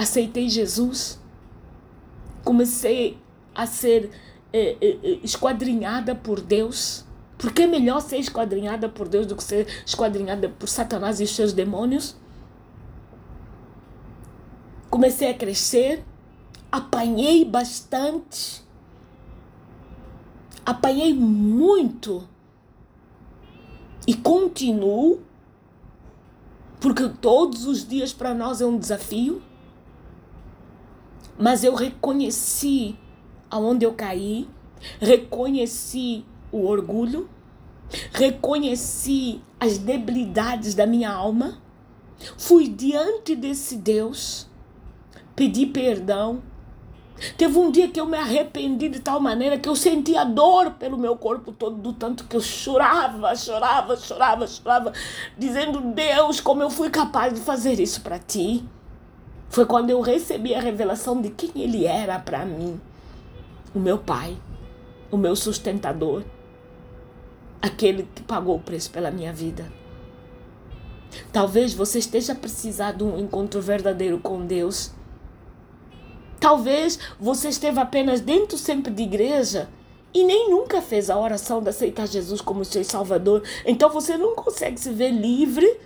Aceitei 0.00 0.48
Jesus 0.48 1.20
comecei 2.42 3.18
a 3.54 3.66
ser 3.66 4.10
é, 4.50 4.76
é, 4.80 4.98
é, 5.02 5.20
esquadrinhada 5.22 6.14
por 6.14 6.40
Deus. 6.40 7.04
Porque 7.36 7.62
é 7.62 7.66
melhor 7.66 8.00
ser 8.00 8.16
esquadrinhada 8.16 8.88
por 8.88 9.06
Deus 9.06 9.26
do 9.26 9.36
que 9.36 9.44
ser 9.44 9.66
esquadrinhada 9.84 10.48
por 10.48 10.70
Satanás 10.70 11.20
e 11.20 11.24
os 11.24 11.36
seus 11.36 11.52
demônios. 11.52 12.16
Comecei 14.88 15.30
a 15.30 15.34
crescer, 15.34 16.02
apanhei 16.72 17.44
bastante, 17.44 18.62
apanhei 20.64 21.12
muito 21.12 22.26
e 24.06 24.14
continuo, 24.14 25.20
porque 26.80 27.06
todos 27.20 27.66
os 27.66 27.86
dias 27.86 28.14
para 28.14 28.32
nós 28.32 28.62
é 28.62 28.66
um 28.66 28.78
desafio. 28.78 29.42
Mas 31.40 31.64
eu 31.64 31.74
reconheci 31.74 32.98
aonde 33.50 33.86
eu 33.86 33.94
caí, 33.94 34.46
reconheci 35.00 36.22
o 36.52 36.66
orgulho, 36.66 37.30
reconheci 38.12 39.40
as 39.58 39.78
debilidades 39.78 40.74
da 40.74 40.86
minha 40.86 41.10
alma, 41.10 41.58
fui 42.36 42.68
diante 42.68 43.34
desse 43.34 43.76
Deus, 43.76 44.46
pedi 45.34 45.64
perdão. 45.64 46.42
Teve 47.36 47.58
um 47.58 47.70
dia 47.70 47.88
que 47.88 48.00
eu 48.00 48.06
me 48.06 48.16
arrependi 48.16 48.88
de 48.88 49.00
tal 49.00 49.20
maneira 49.20 49.58
que 49.58 49.68
eu 49.68 49.76
sentia 49.76 50.24
dor 50.24 50.72
pelo 50.72 50.98
meu 50.98 51.16
corpo 51.16 51.52
todo, 51.52 51.76
do 51.76 51.92
tanto 51.92 52.24
que 52.24 52.36
eu 52.36 52.40
chorava, 52.40 53.34
chorava, 53.34 53.96
chorava, 53.96 54.46
chorava, 54.46 54.92
dizendo: 55.36 55.80
Deus, 55.80 56.40
como 56.40 56.62
eu 56.62 56.70
fui 56.70 56.88
capaz 56.88 57.34
de 57.34 57.40
fazer 57.40 57.78
isso 57.80 58.00
para 58.02 58.18
ti. 58.18 58.64
Foi 59.50 59.66
quando 59.66 59.90
eu 59.90 60.00
recebi 60.00 60.54
a 60.54 60.60
revelação 60.60 61.20
de 61.20 61.28
quem 61.28 61.50
ele 61.56 61.84
era 61.84 62.20
para 62.20 62.44
mim. 62.44 62.80
O 63.74 63.80
meu 63.80 63.98
pai, 63.98 64.36
o 65.10 65.16
meu 65.16 65.34
sustentador, 65.34 66.22
aquele 67.60 68.04
que 68.14 68.22
pagou 68.22 68.56
o 68.56 68.60
preço 68.60 68.92
pela 68.92 69.10
minha 69.10 69.32
vida. 69.32 69.70
Talvez 71.32 71.74
você 71.74 71.98
esteja 71.98 72.32
precisando 72.32 72.98
de 72.98 73.04
um 73.04 73.18
encontro 73.18 73.60
verdadeiro 73.60 74.20
com 74.20 74.46
Deus. 74.46 74.92
Talvez 76.38 77.00
você 77.18 77.48
esteve 77.48 77.80
apenas 77.80 78.20
dentro 78.20 78.56
sempre 78.56 78.92
de 78.92 79.02
igreja 79.02 79.68
e 80.14 80.22
nem 80.22 80.48
nunca 80.48 80.80
fez 80.80 81.10
a 81.10 81.18
oração 81.18 81.60
de 81.60 81.70
aceitar 81.70 82.06
Jesus 82.06 82.40
como 82.40 82.64
seu 82.64 82.84
Salvador. 82.84 83.42
Então 83.66 83.90
você 83.90 84.16
não 84.16 84.36
consegue 84.36 84.78
se 84.78 84.90
ver 84.90 85.10
livre 85.10 85.76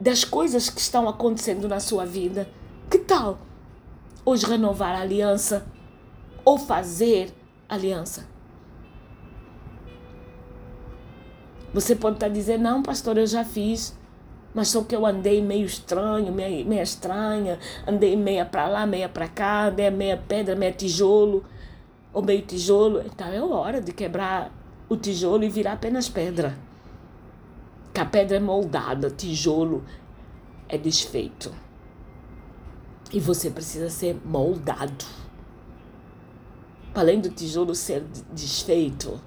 das 0.00 0.24
coisas 0.24 0.70
que 0.70 0.80
estão 0.80 1.06
acontecendo 1.06 1.68
na 1.68 1.78
sua 1.78 2.06
vida. 2.06 2.48
Que 2.90 2.98
tal 2.98 3.38
hoje 4.24 4.44
renovar 4.44 4.96
a 4.96 5.00
aliança 5.00 5.64
ou 6.44 6.58
fazer 6.58 7.32
aliança? 7.68 8.26
Você 11.72 11.94
pode 11.94 12.16
estar 12.16 12.28
dizendo, 12.28 12.62
não, 12.62 12.82
pastor, 12.82 13.16
eu 13.16 13.28
já 13.28 13.44
fiz. 13.44 13.96
Mas 14.52 14.66
só 14.66 14.82
que 14.82 14.96
eu 14.96 15.06
andei 15.06 15.40
meio 15.40 15.64
estranho, 15.64 16.32
meia 16.32 16.82
estranha, 16.82 17.60
andei 17.86 18.16
meia 18.16 18.44
para 18.44 18.66
lá, 18.66 18.84
meia 18.84 19.08
para 19.08 19.28
cá, 19.28 19.68
andei 19.68 19.88
meia 19.90 20.16
pedra, 20.16 20.56
meia 20.56 20.72
tijolo, 20.72 21.44
ou 22.12 22.20
meio 22.20 22.42
tijolo. 22.42 23.00
Então 23.06 23.28
é 23.28 23.40
hora 23.40 23.80
de 23.80 23.92
quebrar 23.92 24.50
o 24.88 24.96
tijolo 24.96 25.44
e 25.44 25.48
virar 25.48 25.74
apenas 25.74 26.08
pedra. 26.08 26.58
Que 27.94 28.00
a 28.00 28.04
pedra 28.04 28.38
é 28.38 28.40
moldada, 28.40 29.08
tijolo 29.08 29.84
é 30.68 30.76
desfeito. 30.76 31.69
E 33.12 33.18
você 33.18 33.50
precisa 33.50 33.90
ser 33.90 34.20
moldado. 34.24 35.04
Além 36.94 37.20
do 37.20 37.28
tijolo 37.28 37.74
ser 37.74 38.04
desfeito, 38.32 39.20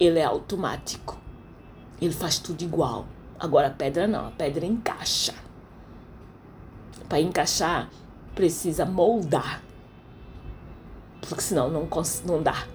ele 0.00 0.18
é 0.18 0.24
automático. 0.24 1.16
Ele 2.00 2.12
faz 2.12 2.38
tudo 2.38 2.62
igual. 2.62 3.06
Agora 3.38 3.68
a 3.68 3.70
pedra 3.70 4.06
não, 4.06 4.26
a 4.26 4.30
pedra 4.30 4.66
encaixa. 4.66 5.34
Para 7.08 7.20
encaixar, 7.20 7.88
precisa 8.34 8.84
moldar. 8.84 9.62
Porque 11.20 11.42
senão 11.42 11.70
não, 11.70 11.88
não 12.26 12.42
dá. 12.42 12.66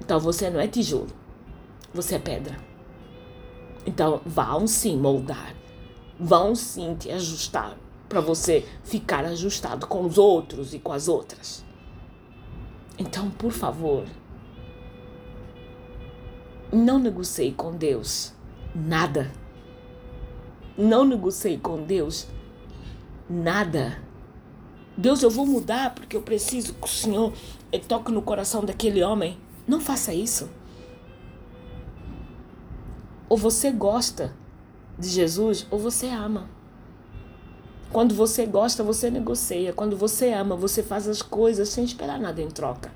Então 0.00 0.18
você 0.18 0.48
não 0.48 0.60
é 0.60 0.66
tijolo, 0.66 1.10
você 1.92 2.16
é 2.16 2.18
pedra. 2.18 2.58
Então 3.86 4.20
vão 4.24 4.66
sim 4.66 4.96
moldar. 4.96 5.54
vão 6.18 6.54
sim 6.54 6.94
te 6.94 7.10
ajustar 7.10 7.76
para 8.14 8.20
você 8.20 8.64
ficar 8.84 9.24
ajustado 9.24 9.88
com 9.88 10.06
os 10.06 10.18
outros 10.18 10.72
e 10.72 10.78
com 10.78 10.92
as 10.92 11.08
outras. 11.08 11.64
Então, 12.96 13.28
por 13.28 13.50
favor, 13.50 14.04
não 16.72 17.00
negocie 17.00 17.50
com 17.50 17.72
Deus 17.72 18.32
nada. 18.72 19.32
Não 20.78 21.04
negocie 21.04 21.58
com 21.58 21.82
Deus 21.82 22.28
nada. 23.28 24.00
Deus, 24.96 25.20
eu 25.24 25.30
vou 25.30 25.44
mudar 25.44 25.92
porque 25.92 26.16
eu 26.16 26.22
preciso 26.22 26.74
que 26.74 26.86
o 26.86 26.88
Senhor 26.88 27.32
toque 27.88 28.12
no 28.12 28.22
coração 28.22 28.64
daquele 28.64 29.02
homem. 29.02 29.36
Não 29.66 29.80
faça 29.80 30.14
isso. 30.14 30.48
Ou 33.28 33.36
você 33.36 33.72
gosta 33.72 34.32
de 34.96 35.08
Jesus 35.08 35.66
ou 35.68 35.80
você 35.80 36.06
ama. 36.06 36.48
Quando 37.94 38.12
você 38.12 38.44
gosta, 38.44 38.82
você 38.82 39.08
negocia. 39.08 39.72
Quando 39.72 39.96
você 39.96 40.32
ama, 40.32 40.56
você 40.56 40.82
faz 40.82 41.06
as 41.06 41.22
coisas 41.22 41.68
sem 41.68 41.84
esperar 41.84 42.18
nada 42.18 42.42
em 42.42 42.48
troca. 42.48 42.90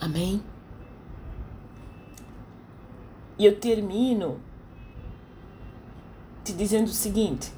Amém? 0.00 0.42
E 3.38 3.46
eu 3.46 3.56
termino 3.60 4.40
te 6.42 6.52
dizendo 6.52 6.88
o 6.88 6.92
seguinte: 6.92 7.52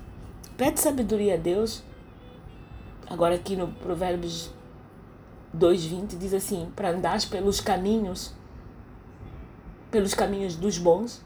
pede 0.58 0.78
sabedoria 0.78 1.32
a 1.32 1.38
Deus. 1.38 1.82
Agora, 3.06 3.34
aqui 3.34 3.56
no 3.56 3.68
Provérbios 3.68 4.50
2,20 5.56 6.18
diz 6.18 6.34
assim: 6.34 6.70
para 6.76 6.90
andares 6.90 7.24
pelos 7.24 7.62
caminhos 7.62 8.30
pelos 9.90 10.12
caminhos 10.12 10.54
dos 10.54 10.76
bons 10.76 11.24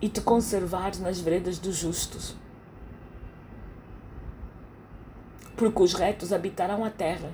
e 0.00 0.08
te 0.08 0.20
conservares 0.20 1.00
nas 1.00 1.20
veredas 1.20 1.58
dos 1.58 1.76
justos. 1.76 2.36
Porque 5.56 5.82
os 5.82 5.94
retos 5.94 6.32
habitarão 6.32 6.84
a 6.84 6.90
terra 6.90 7.32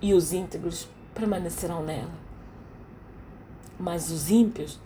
e 0.00 0.14
os 0.14 0.32
íntegros 0.32 0.88
permanecerão 1.14 1.82
nela. 1.82 2.14
Mas 3.78 4.10
os 4.10 4.30
ímpios 4.30 4.80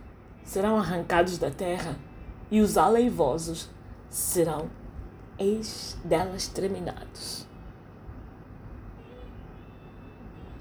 serão 0.45 0.77
arrancados 0.77 1.39
da 1.39 1.51
terra 1.51 1.97
e 2.51 2.61
os 2.61 2.77
aleivosos 2.77 3.69
serão 4.11 4.69
eis 5.39 5.97
dela 6.05 6.37
exterminados. 6.37 7.47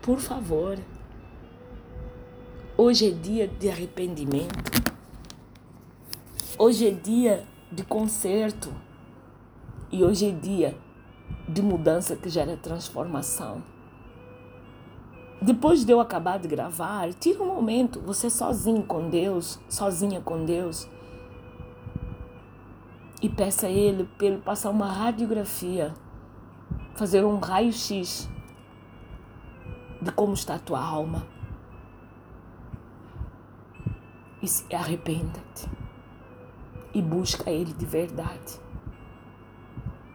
Por 0.01 0.19
favor, 0.19 0.77
Hoje 2.77 3.07
é 3.07 3.11
dia 3.11 3.47
de 3.47 3.69
arrependimento. 3.69 4.93
Hoje 6.57 6.87
é 6.87 6.91
dia 6.91 7.45
de 7.69 7.83
conserto. 7.83 8.73
E 9.91 10.05
hoje 10.05 10.29
é 10.29 10.31
dia 10.31 10.77
de 11.49 11.61
mudança 11.61 12.15
que 12.15 12.29
gera 12.29 12.55
transformação. 12.55 13.61
Depois 15.41 15.83
de 15.83 15.91
eu 15.91 15.99
acabar 15.99 16.39
de 16.39 16.47
gravar, 16.47 17.13
tira 17.13 17.43
um 17.43 17.47
momento, 17.47 17.99
você 17.99 18.29
sozinho 18.29 18.83
com 18.83 19.09
Deus, 19.09 19.59
sozinha 19.67 20.21
com 20.21 20.45
Deus, 20.45 20.87
e 23.21 23.27
peça 23.27 23.67
a 23.67 23.69
Ele 23.69 24.09
Ele 24.21 24.37
passar 24.37 24.69
uma 24.69 24.89
radiografia, 24.89 25.93
fazer 26.95 27.25
um 27.25 27.37
raio-x 27.37 28.29
de 30.01 30.11
como 30.13 30.33
está 30.33 30.55
a 30.55 30.59
tua 30.59 30.81
alma 30.81 31.27
e 34.41 34.73
arrependa-te 34.73 35.84
e 36.95 37.01
busca 37.01 37.51
Ele 37.51 37.73
de 37.73 37.85
verdade. 37.85 38.59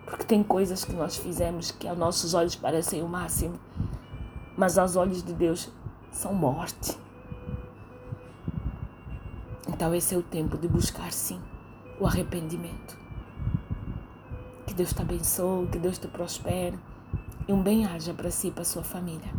Porque 0.07 0.25
tem 0.25 0.43
coisas 0.43 0.83
que 0.83 0.95
nós 0.95 1.17
fizemos 1.17 1.71
que 1.71 1.87
aos 1.87 1.99
nossos 1.99 2.33
olhos 2.33 2.57
parecem 2.57 3.03
o 3.03 3.09
máximo, 3.09 3.61
mas 4.57 4.79
aos 4.79 4.97
olhos 4.97 5.23
de 5.23 5.35
Deus 5.35 5.69
são 6.11 6.33
morte. 6.33 6.99
Então 9.69 9.95
esse 9.95 10.15
é 10.15 10.19
o 10.19 10.23
tempo 10.23 10.57
de 10.57 10.67
buscar 10.67 11.13
sim 11.13 11.41
o 12.01 12.07
arrependimento. 12.07 12.99
Que 14.67 14.73
Deus 14.73 14.95
te 14.95 15.03
abençoe, 15.03 15.69
que 15.69 15.79
Deus 15.79 15.99
te 15.99 16.09
prospere 16.09 16.79
e 17.47 17.53
um 17.53 17.63
bem 17.63 17.85
haja 17.85 18.15
para 18.15 18.31
si 18.31 18.49
e 18.49 18.51
para 18.51 18.65
sua 18.65 18.83
família. 18.83 19.31